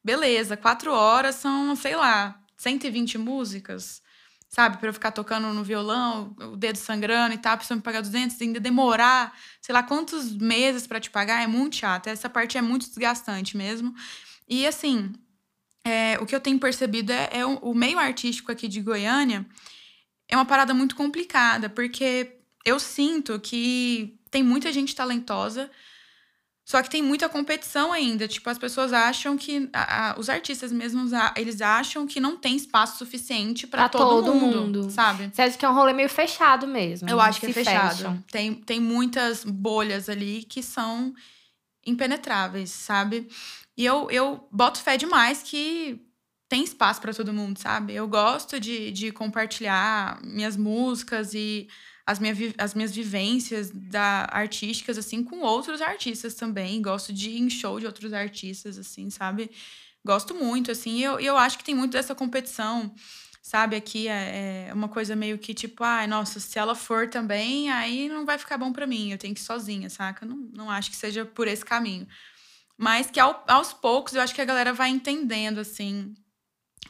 beleza, 0.04 0.58
quatro 0.58 0.92
horas 0.92 1.36
são, 1.36 1.76
sei 1.76 1.96
lá, 1.96 2.40
120 2.58 3.18
músicas, 3.18 4.02
sabe? 4.56 4.78
Pra 4.78 4.88
eu 4.88 4.94
ficar 4.94 5.12
tocando 5.12 5.52
no 5.54 5.66
violão, 5.66 6.34
o 6.40 6.56
dedo 6.56 6.78
sangrando 6.78 7.36
e 7.36 7.38
tal, 7.38 7.56
a 7.56 7.58
pessoa 7.58 7.76
me 7.76 7.82
pagar 7.84 8.00
200 8.00 8.40
e 8.40 8.44
ainda 8.46 8.58
demorar, 8.58 9.38
sei 9.62 9.74
lá, 9.74 9.84
quantos 9.84 10.32
meses 10.38 10.88
pra 10.88 10.98
te 10.98 11.10
pagar, 11.10 11.44
é 11.44 11.48
muito 11.48 11.76
chato. 11.76 12.08
Essa 12.08 12.30
parte 12.30 12.58
é 12.58 12.62
muito 12.62 12.88
desgastante 12.88 13.58
mesmo. 13.58 13.94
E 14.48 14.66
assim, 14.66 15.12
é, 15.84 16.18
o 16.22 16.26
que 16.26 16.34
eu 16.34 16.40
tenho 16.40 16.58
percebido 16.58 17.12
é, 17.12 17.30
é 17.34 17.46
o 17.46 17.74
meio 17.74 18.00
artístico 18.00 18.50
aqui 18.50 18.70
de 18.70 18.80
Goiânia 18.80 19.46
é 20.30 20.38
uma 20.38 20.46
parada 20.46 20.74
muito 20.74 20.96
complicada, 20.96 21.70
porque 21.70 22.38
eu 22.64 22.80
sinto 22.80 23.38
que 23.42 24.18
tem 24.32 24.42
muita 24.42 24.72
gente 24.72 24.96
talentosa, 24.96 25.70
só 26.68 26.82
que 26.82 26.90
tem 26.90 27.02
muita 27.04 27.30
competição 27.30 27.94
ainda. 27.94 28.28
Tipo, 28.28 28.50
as 28.50 28.58
pessoas 28.58 28.92
acham 28.92 29.38
que. 29.38 29.70
a- 29.72 30.10
a- 30.14 30.20
os 30.20 30.30
artistas 30.30 30.72
mesmos, 30.72 31.14
a- 31.14 31.32
eles 31.38 31.62
acham 31.62 32.08
que 32.08 32.20
não 32.20 32.36
tem 32.38 32.56
espaço 32.56 32.98
suficiente 32.98 33.68
pra 33.68 33.88
Pra 33.88 33.90
todo, 34.00 34.24
todo 34.26 34.34
mundo, 34.36 34.62
mundo. 34.82 34.90
sabe? 34.92 35.30
Você 35.32 35.44
acha 35.44 35.58
que 35.58 35.64
é 35.64 35.70
um 35.70 35.76
rolê 35.76 35.94
meio 35.94 36.10
fechado 36.10 36.66
mesmo? 36.66 37.08
Eu 37.08 37.22
acho 37.22 37.40
que 37.40 37.46
é 37.46 37.54
fechado. 37.54 37.96
fecham. 37.98 38.24
Tem, 38.32 38.54
tem 38.56 38.80
muitas 38.80 39.44
bolhas 39.46 40.10
ali 40.10 40.44
que 40.44 40.64
são 40.64 41.14
impenetráveis, 41.86 42.72
sabe? 42.72 43.28
E 43.78 43.86
eu, 43.86 44.10
eu 44.10 44.48
boto 44.52 44.80
fé 44.80 44.98
demais 44.98 45.44
que 45.44 46.02
tem 46.50 46.64
espaço 46.64 47.02
para 47.02 47.14
todo 47.14 47.34
mundo, 47.34 47.60
sabe? 47.60 47.94
Eu 47.94 48.08
gosto 48.08 48.60
de, 48.60 48.92
de 48.92 49.12
compartilhar 49.12 50.20
minhas 50.24 50.56
músicas 50.56 51.34
e 51.34 51.68
as, 52.06 52.20
minha, 52.20 52.36
as 52.58 52.74
minhas 52.74 52.94
vivências 52.94 53.72
da, 53.72 54.28
artísticas, 54.32 54.98
assim, 54.98 55.24
com 55.24 55.40
outros 55.42 55.82
artistas 55.82 56.36
também. 56.36 56.82
Gosto 56.82 57.12
de 57.12 57.30
ir 57.32 57.40
em 57.42 57.50
show 57.50 57.80
de 57.80 57.86
outros 57.86 58.14
artistas, 58.14 58.78
assim, 58.78 59.10
sabe? 59.10 59.50
Gosto 60.06 60.36
muito, 60.36 60.72
assim. 60.72 61.00
E 61.00 61.04
eu, 61.04 61.20
eu 61.20 61.38
acho 61.38 61.58
que 61.58 61.64
tem 61.64 61.76
muito 61.76 61.94
dessa 61.94 62.14
competição 62.14 62.94
sabe? 63.46 63.76
Aqui 63.76 64.08
é, 64.08 64.70
é 64.70 64.74
uma 64.74 64.90
coisa 64.90 65.16
meio 65.16 65.38
que 65.38 65.54
tipo, 65.54 65.84
ai, 65.84 66.08
nossa, 66.08 66.40
se 66.40 66.58
ela 66.58 66.74
for 66.74 67.08
também, 67.08 67.70
aí 67.70 68.10
não 68.10 68.26
vai 68.26 68.40
ficar 68.40 68.58
bom 68.58 68.74
pra 68.74 68.88
mim, 68.88 69.12
eu 69.12 69.20
tenho 69.20 69.36
que 69.36 69.40
ir 69.40 69.44
sozinha, 69.44 69.88
saca? 69.88 70.26
Não, 70.26 70.36
não 70.52 70.68
acho 70.72 70.90
que 70.90 70.96
seja 70.96 71.24
por 71.26 71.48
esse 71.48 71.64
caminho. 71.64 72.08
Mas 72.76 73.12
que 73.12 73.20
ao- 73.20 73.44
aos 73.48 73.72
poucos 73.72 74.16
eu 74.16 74.22
acho 74.22 74.34
que 74.34 74.42
a 74.42 74.46
galera 74.46 74.74
vai 74.74 74.90
entendendo, 74.90 75.60
assim, 75.60 76.16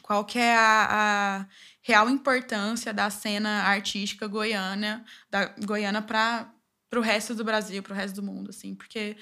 qual 0.02 0.24
que 0.24 0.38
é 0.38 0.56
a, 0.56 1.42
a 1.42 1.46
real 1.86 2.10
importância 2.10 2.92
da 2.92 3.08
cena 3.08 3.62
artística 3.62 4.26
goiana, 4.26 5.04
da 5.30 5.46
goiana 5.64 6.02
para 6.02 6.52
o 6.96 7.00
resto 7.00 7.32
do 7.32 7.44
Brasil, 7.44 7.80
para 7.80 7.92
o 7.92 7.96
resto 7.96 8.16
do 8.16 8.24
mundo, 8.24 8.50
assim, 8.50 8.74
porque 8.74 9.16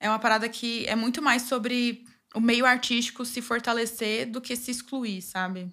é 0.00 0.08
uma 0.08 0.18
parada 0.18 0.48
que 0.48 0.86
é 0.86 0.96
muito 0.96 1.20
mais 1.20 1.42
sobre 1.42 2.02
o 2.34 2.40
meio 2.40 2.64
artístico 2.64 3.26
se 3.26 3.42
fortalecer 3.42 4.30
do 4.30 4.40
que 4.40 4.56
se 4.56 4.70
excluir, 4.70 5.20
sabe? 5.20 5.70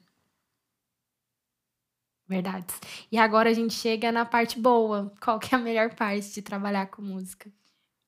Verdade. 2.28 2.74
E 3.10 3.18
agora 3.18 3.50
a 3.50 3.54
gente 3.54 3.74
chega 3.74 4.12
na 4.12 4.26
parte 4.26 4.60
boa. 4.60 5.16
Qual 5.22 5.40
que 5.40 5.56
é 5.56 5.58
a 5.58 5.62
melhor 5.62 5.96
parte 5.96 6.30
de 6.34 6.42
trabalhar 6.42 6.88
com 6.88 7.02
música? 7.02 7.50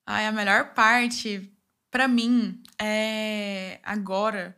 Ai, 0.05 0.25
a 0.25 0.31
melhor 0.33 0.73
parte, 0.73 1.57
pra 1.89 2.05
mim, 2.05 2.61
é 2.77 3.79
agora 3.81 4.57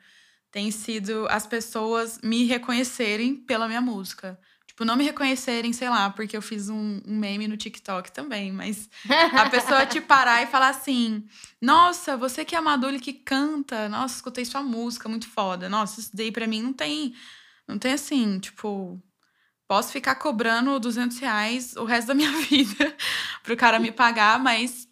tem 0.52 0.70
sido 0.70 1.26
as 1.30 1.48
pessoas 1.48 2.20
me 2.22 2.44
reconhecerem 2.46 3.36
pela 3.36 3.68
minha 3.68 3.82
música. 3.82 4.38
Tipo, 4.68 4.86
não 4.86 4.96
me 4.96 5.04
reconhecerem, 5.04 5.72
sei 5.74 5.90
lá, 5.90 6.10
porque 6.10 6.36
eu 6.36 6.42
fiz 6.42 6.70
um, 6.70 7.02
um 7.06 7.18
meme 7.18 7.48
no 7.48 7.58
TikTok 7.58 8.12
também, 8.12 8.52
mas 8.52 8.90
a 9.34 9.50
pessoa 9.50 9.86
te 9.86 10.02
parar 10.02 10.42
e 10.42 10.48
falar 10.48 10.70
assim: 10.70 11.26
Nossa, 11.62 12.18
você 12.18 12.44
que 12.44 12.56
é 12.56 12.58
a 12.58 12.62
Madule 12.62 13.00
que 13.00 13.14
canta, 13.14 13.88
nossa, 13.90 14.16
escutei 14.16 14.46
sua 14.46 14.64
música, 14.64 15.10
muito 15.10 15.30
foda. 15.30 15.70
Nossa, 15.70 16.00
isso 16.00 16.12
daí 16.14 16.32
pra 16.32 16.48
mim 16.48 16.62
não 16.62 16.74
tem. 16.74 17.14
Não 17.68 17.78
tem 17.78 17.94
assim, 17.94 18.40
tipo. 18.40 19.02
Posso 19.68 19.92
ficar 19.94 20.16
cobrando 20.16 20.78
200 20.80 21.18
reais 21.20 21.76
o 21.78 21.86
resto 21.86 22.08
da 22.08 22.14
minha 22.14 22.32
vida 22.48 22.96
pro 23.42 23.56
cara 23.56 23.80
me 23.80 23.92
pagar, 23.92 24.38
mas 24.38 24.88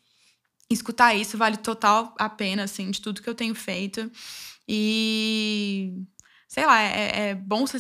escutar 0.70 1.14
isso 1.16 1.38
vale 1.38 1.58
total 1.58 2.14
a 2.18 2.30
pena, 2.30 2.64
assim, 2.64 2.92
de 2.92 3.02
tudo 3.02 3.22
que 3.22 3.30
eu 3.30 3.36
tenho 3.36 3.56
feito. 3.56 4.10
E. 4.72 5.94
Sei 6.48 6.66
lá, 6.66 6.82
é, 6.82 7.30
é 7.30 7.36
bom 7.36 7.66
você 7.66 7.80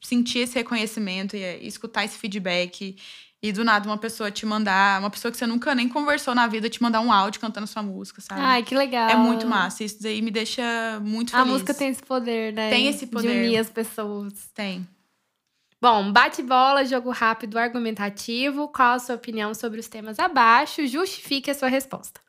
sentir 0.00 0.40
esse 0.40 0.54
reconhecimento 0.54 1.36
e, 1.36 1.40
e 1.62 1.66
escutar 1.66 2.04
esse 2.04 2.18
feedback. 2.18 2.96
E 3.44 3.50
do 3.50 3.64
nada 3.64 3.88
uma 3.88 3.98
pessoa 3.98 4.30
te 4.30 4.46
mandar, 4.46 5.00
uma 5.00 5.10
pessoa 5.10 5.32
que 5.32 5.36
você 5.36 5.46
nunca 5.48 5.74
nem 5.74 5.88
conversou 5.88 6.32
na 6.32 6.46
vida, 6.46 6.70
te 6.70 6.80
mandar 6.80 7.00
um 7.00 7.12
áudio 7.12 7.40
cantando 7.40 7.66
sua 7.66 7.82
música, 7.82 8.20
sabe? 8.20 8.40
Ai, 8.40 8.62
que 8.62 8.72
legal. 8.72 9.10
é 9.10 9.16
muito 9.16 9.48
massa. 9.48 9.82
Isso 9.82 10.00
daí 10.00 10.22
me 10.22 10.30
deixa 10.30 10.62
muito 11.02 11.34
A 11.34 11.38
feliz. 11.38 11.52
música 11.52 11.74
tem 11.74 11.88
esse 11.88 12.02
poder, 12.02 12.52
né? 12.52 12.70
Tem 12.70 12.86
esse 12.86 13.04
De 13.04 13.10
poder. 13.10 13.44
unir 13.46 13.58
as 13.58 13.68
pessoas. 13.68 14.32
Tem. 14.54 14.86
Bom, 15.80 16.12
bate-bola, 16.12 16.84
jogo 16.84 17.10
rápido, 17.10 17.58
argumentativo. 17.58 18.68
Qual 18.68 18.94
a 18.94 18.98
sua 19.00 19.16
opinião 19.16 19.52
sobre 19.54 19.80
os 19.80 19.88
temas 19.88 20.20
abaixo? 20.20 20.86
Justifique 20.86 21.50
a 21.50 21.54
sua 21.54 21.66
resposta. 21.68 22.20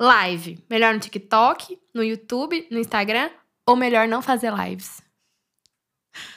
Live, 0.00 0.62
melhor 0.68 0.92
no 0.94 1.00
TikTok, 1.00 1.80
no 1.94 2.02
YouTube, 2.02 2.66
no 2.70 2.78
Instagram 2.78 3.30
ou 3.64 3.74
melhor 3.74 4.06
não 4.06 4.20
fazer 4.20 4.52
lives 4.52 5.02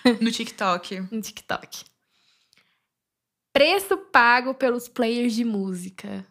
No 0.22 0.32
TikTok. 0.32 1.02
no 1.12 1.22
TikTok? 1.22 1.84
Preço 3.52 3.98
pago 3.98 4.54
pelos 4.54 4.88
players 4.88 5.34
de 5.34 5.44
música. 5.44 6.26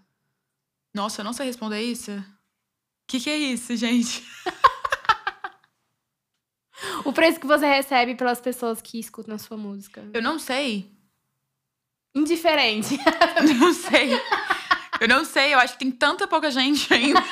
Nossa, 0.94 1.20
eu 1.20 1.24
não 1.24 1.32
sei 1.32 1.46
responder 1.46 1.82
isso. 1.82 2.12
O 2.12 2.24
que, 3.06 3.20
que 3.20 3.30
é 3.30 3.36
isso, 3.36 3.76
gente? 3.76 4.24
O 7.04 7.12
preço 7.12 7.40
que 7.40 7.46
você 7.46 7.66
recebe 7.66 8.14
pelas 8.14 8.40
pessoas 8.40 8.80
que 8.80 9.00
escutam 9.00 9.34
a 9.34 9.38
sua 9.38 9.56
música. 9.56 10.08
Eu 10.12 10.22
não 10.22 10.38
sei. 10.38 10.92
Indiferente. 12.14 12.96
Não 13.58 13.72
sei. 13.72 14.10
Eu 15.00 15.08
não 15.08 15.24
sei, 15.24 15.54
eu 15.54 15.58
acho 15.58 15.74
que 15.74 15.78
tem 15.80 15.90
tanta 15.90 16.26
pouca 16.26 16.50
gente 16.50 16.92
ainda 16.94 17.22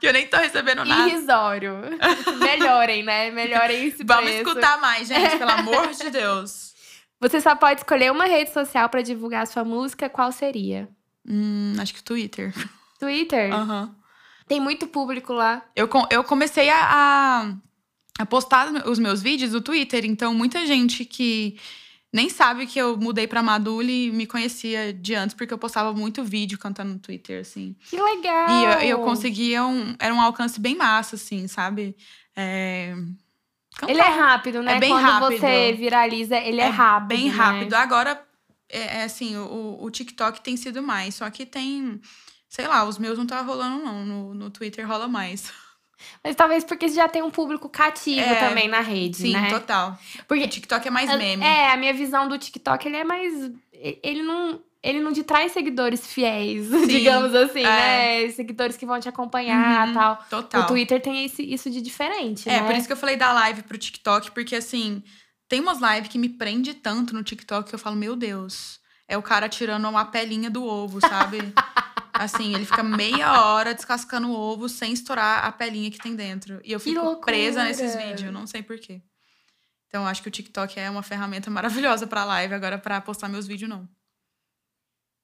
que 0.00 0.06
eu 0.06 0.12
nem 0.12 0.26
tô 0.26 0.36
recebendo 0.38 0.84
nada. 0.84 1.08
Irrisório. 1.08 1.74
Melhorem, 2.38 3.02
né? 3.02 3.30
Melhorem 3.30 3.86
esse 3.86 4.02
Vamos 4.04 4.24
preço. 4.30 4.48
escutar 4.48 4.80
mais, 4.80 5.08
gente, 5.08 5.36
pelo 5.36 5.50
amor 5.50 5.88
de 5.92 6.10
Deus. 6.10 6.70
Você 7.20 7.40
só 7.40 7.54
pode 7.54 7.80
escolher 7.80 8.10
uma 8.10 8.24
rede 8.24 8.52
social 8.52 8.88
pra 8.88 9.02
divulgar 9.02 9.42
a 9.42 9.46
sua 9.46 9.62
música. 9.64 10.08
Qual 10.08 10.32
seria? 10.32 10.88
Hum, 11.28 11.74
acho 11.78 11.92
que 11.94 12.02
Twitter. 12.02 12.52
Twitter? 12.98 13.52
Aham. 13.52 13.94
Tem 14.48 14.58
muito 14.58 14.86
público 14.86 15.32
lá. 15.32 15.62
Eu, 15.76 15.86
com- 15.86 16.06
eu 16.10 16.24
comecei 16.24 16.70
a, 16.70 16.78
a, 16.82 17.52
a 18.22 18.26
postar 18.26 18.68
os 18.86 18.98
meus 18.98 19.22
vídeos 19.22 19.52
no 19.52 19.60
Twitter, 19.60 20.04
então 20.04 20.34
muita 20.34 20.66
gente 20.66 21.04
que 21.04 21.58
nem 22.12 22.28
sabe 22.28 22.66
que 22.66 22.78
eu 22.78 22.96
mudei 22.96 23.28
pra 23.28 23.42
Madule 23.42 24.10
me 24.10 24.26
conhecia 24.26 24.92
de 24.92 25.14
antes, 25.14 25.34
porque 25.34 25.54
eu 25.54 25.58
postava 25.58 25.92
muito 25.92 26.24
vídeo 26.24 26.58
cantando 26.58 26.92
no 26.92 26.98
Twitter, 26.98 27.40
assim. 27.40 27.76
Que 27.88 28.00
legal! 28.00 28.50
E 28.50 28.64
eu, 28.64 28.98
eu 28.98 29.04
conseguia 29.04 29.64
um. 29.64 29.94
Era 29.98 30.12
um 30.12 30.20
alcance 30.20 30.58
bem 30.58 30.74
massa, 30.76 31.14
assim, 31.14 31.46
sabe? 31.46 31.96
É. 32.34 32.94
Ele 33.86 34.00
é 34.00 34.08
rápido, 34.08 34.62
né? 34.62 34.76
É 34.76 34.80
bem 34.80 34.90
Quando 34.90 35.04
rápido. 35.04 35.38
você 35.38 35.72
viraliza, 35.72 36.36
ele 36.36 36.60
é, 36.60 36.66
rápido. 36.66 37.08
Bem 37.16 37.28
né? 37.28 37.36
rápido. 37.36 37.74
Agora, 37.74 38.20
é, 38.68 38.98
é 38.98 39.04
assim, 39.04 39.36
o, 39.36 39.78
o 39.80 39.90
TikTok 39.90 40.40
tem 40.40 40.56
sido 40.56 40.82
mais. 40.82 41.14
Só 41.14 41.30
que 41.30 41.46
tem. 41.46 42.00
Sei 42.48 42.66
lá, 42.66 42.84
os 42.84 42.98
meus 42.98 43.16
não 43.16 43.26
tá 43.26 43.40
rolando, 43.40 43.84
não. 43.84 44.04
No, 44.04 44.34
no 44.34 44.50
Twitter 44.50 44.86
rola 44.86 45.06
mais. 45.06 45.52
Mas 46.22 46.34
talvez 46.36 46.64
porque 46.64 46.88
já 46.88 47.08
tem 47.08 47.22
um 47.22 47.30
público 47.30 47.68
cativo 47.68 48.20
É, 48.20 48.34
também 48.36 48.68
na 48.68 48.80
rede, 48.80 49.16
Sim, 49.18 49.32
né? 49.32 49.48
total. 49.50 49.98
Porque 50.28 50.44
O 50.44 50.48
TikTok 50.48 50.86
é 50.86 50.90
mais 50.90 51.14
meme. 51.16 51.44
É, 51.44 51.72
a 51.72 51.76
minha 51.76 51.92
visão 51.94 52.28
do 52.28 52.38
TikTok, 52.38 52.86
ele 52.88 52.96
é 52.96 53.04
mais. 53.04 53.50
Ele 53.72 54.22
não. 54.22 54.60
ele 54.82 55.00
não 55.00 55.12
te 55.12 55.22
traz 55.22 55.52
seguidores 55.52 56.06
fiéis, 56.06 56.70
digamos 56.88 57.34
assim, 57.34 57.64
é. 57.64 58.24
né? 58.26 58.30
Seguidores 58.32 58.76
que 58.76 58.86
vão 58.86 58.98
te 59.00 59.08
acompanhar 59.08 59.86
e 59.86 59.88
Uhum, 59.90 59.94
tal. 59.94 60.16
Total. 60.30 60.62
O 60.62 60.66
Twitter 60.66 61.00
tem 61.00 61.24
esse- 61.24 61.42
isso 61.42 61.70
de 61.70 61.80
diferente, 61.82 62.48
É, 62.48 62.60
né? 62.60 62.66
por 62.66 62.74
isso 62.74 62.86
que 62.86 62.92
eu 62.92 62.96
falei 62.96 63.16
da 63.16 63.32
live 63.32 63.62
pro 63.62 63.76
TikTok, 63.78 64.30
porque 64.32 64.56
assim, 64.56 65.02
tem 65.48 65.60
umas 65.60 65.78
lives 65.80 66.08
que 66.08 66.18
me 66.18 66.28
prende 66.30 66.72
tanto 66.74 67.14
no 67.14 67.22
TikTok 67.22 67.68
que 67.68 67.74
eu 67.74 67.78
falo, 67.78 67.96
meu 67.96 68.14
Deus, 68.16 68.78
é 69.08 69.18
o 69.18 69.22
cara 69.22 69.48
tirando 69.48 69.88
uma 69.88 70.04
pelinha 70.04 70.48
do 70.50 70.64
ovo, 70.64 71.00
sabe? 71.00 71.38
assim, 72.20 72.54
ele 72.54 72.66
fica 72.66 72.82
meia 72.82 73.46
hora 73.46 73.74
descascando 73.74 74.28
o 74.28 74.34
ovo 74.34 74.68
sem 74.68 74.92
estourar 74.92 75.42
a 75.42 75.50
pelinha 75.50 75.90
que 75.90 75.98
tem 75.98 76.14
dentro. 76.14 76.60
E 76.62 76.70
eu 76.70 76.78
fico 76.78 77.18
presa 77.22 77.64
nesses 77.64 77.96
vídeos, 77.96 78.30
não 78.30 78.46
sei 78.46 78.62
porquê. 78.62 79.00
Então, 79.86 80.06
acho 80.06 80.22
que 80.22 80.28
o 80.28 80.30
TikTok 80.30 80.78
é 80.78 80.90
uma 80.90 81.02
ferramenta 81.02 81.48
maravilhosa 81.50 82.06
pra 82.06 82.26
live, 82.26 82.52
agora 82.52 82.78
pra 82.78 83.00
postar 83.00 83.28
meus 83.28 83.46
vídeos, 83.46 83.70
não. 83.70 83.88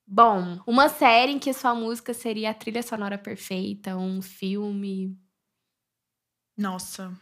Bom, 0.07 0.59
uma 0.67 0.89
série 0.89 1.33
em 1.33 1.39
que 1.39 1.53
sua 1.53 1.75
música 1.75 2.15
seria 2.15 2.51
a 2.51 2.55
trilha 2.55 2.83
sonora 2.83 3.19
perfeita, 3.19 3.97
um 3.97 4.23
filme. 4.23 5.19
Nossa. 6.57 7.13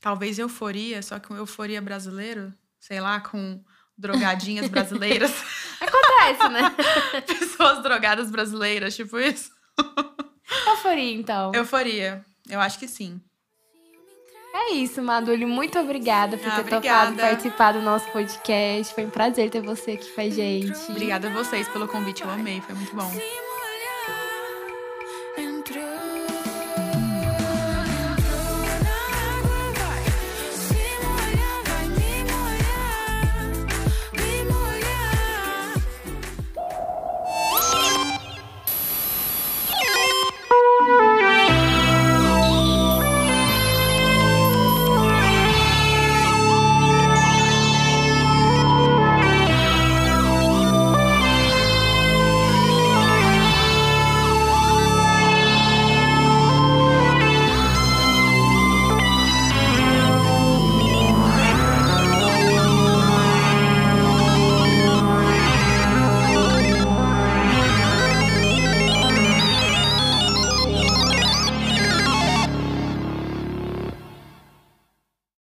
Talvez 0.00 0.38
euforia, 0.38 1.02
só 1.02 1.18
que 1.18 1.32
um 1.32 1.36
euforia 1.36 1.82
brasileiro, 1.82 2.54
sei 2.78 3.00
lá, 3.00 3.20
com 3.20 3.64
drogadinhas 3.96 4.68
brasileiras. 4.68 5.32
Acontece, 5.80 6.08
né? 6.50 6.74
Pessoas 7.26 7.82
drogadas 7.82 8.30
brasileiras, 8.30 8.94
tipo 8.96 9.18
isso. 9.18 9.50
Euforia, 10.66 11.14
então. 11.14 11.52
Euforia. 11.54 12.24
Eu 12.48 12.60
acho 12.60 12.78
que 12.78 12.88
sim. 12.88 13.20
É 14.54 14.72
isso, 14.72 15.00
Madulho. 15.02 15.46
Muito 15.46 15.78
obrigada 15.78 16.36
por 16.36 16.48
Ah, 16.48 16.54
ter 16.56 16.60
obrigada. 16.62 17.10
topado 17.12 17.16
participar 17.16 17.72
do 17.72 17.80
nosso 17.82 18.10
podcast. 18.10 18.94
Foi 18.94 19.04
um 19.04 19.10
prazer 19.10 19.50
ter 19.50 19.60
você 19.62 19.92
aqui 19.92 20.10
com 20.10 20.20
a 20.20 20.28
gente. 20.28 20.90
Obrigada 20.90 21.28
a 21.28 21.32
vocês 21.32 21.68
pelo 21.68 21.86
convite, 21.86 22.22
eu 22.22 22.30
amei, 22.30 22.60
foi 22.60 22.74
muito 22.74 22.94
bom. 22.96 23.10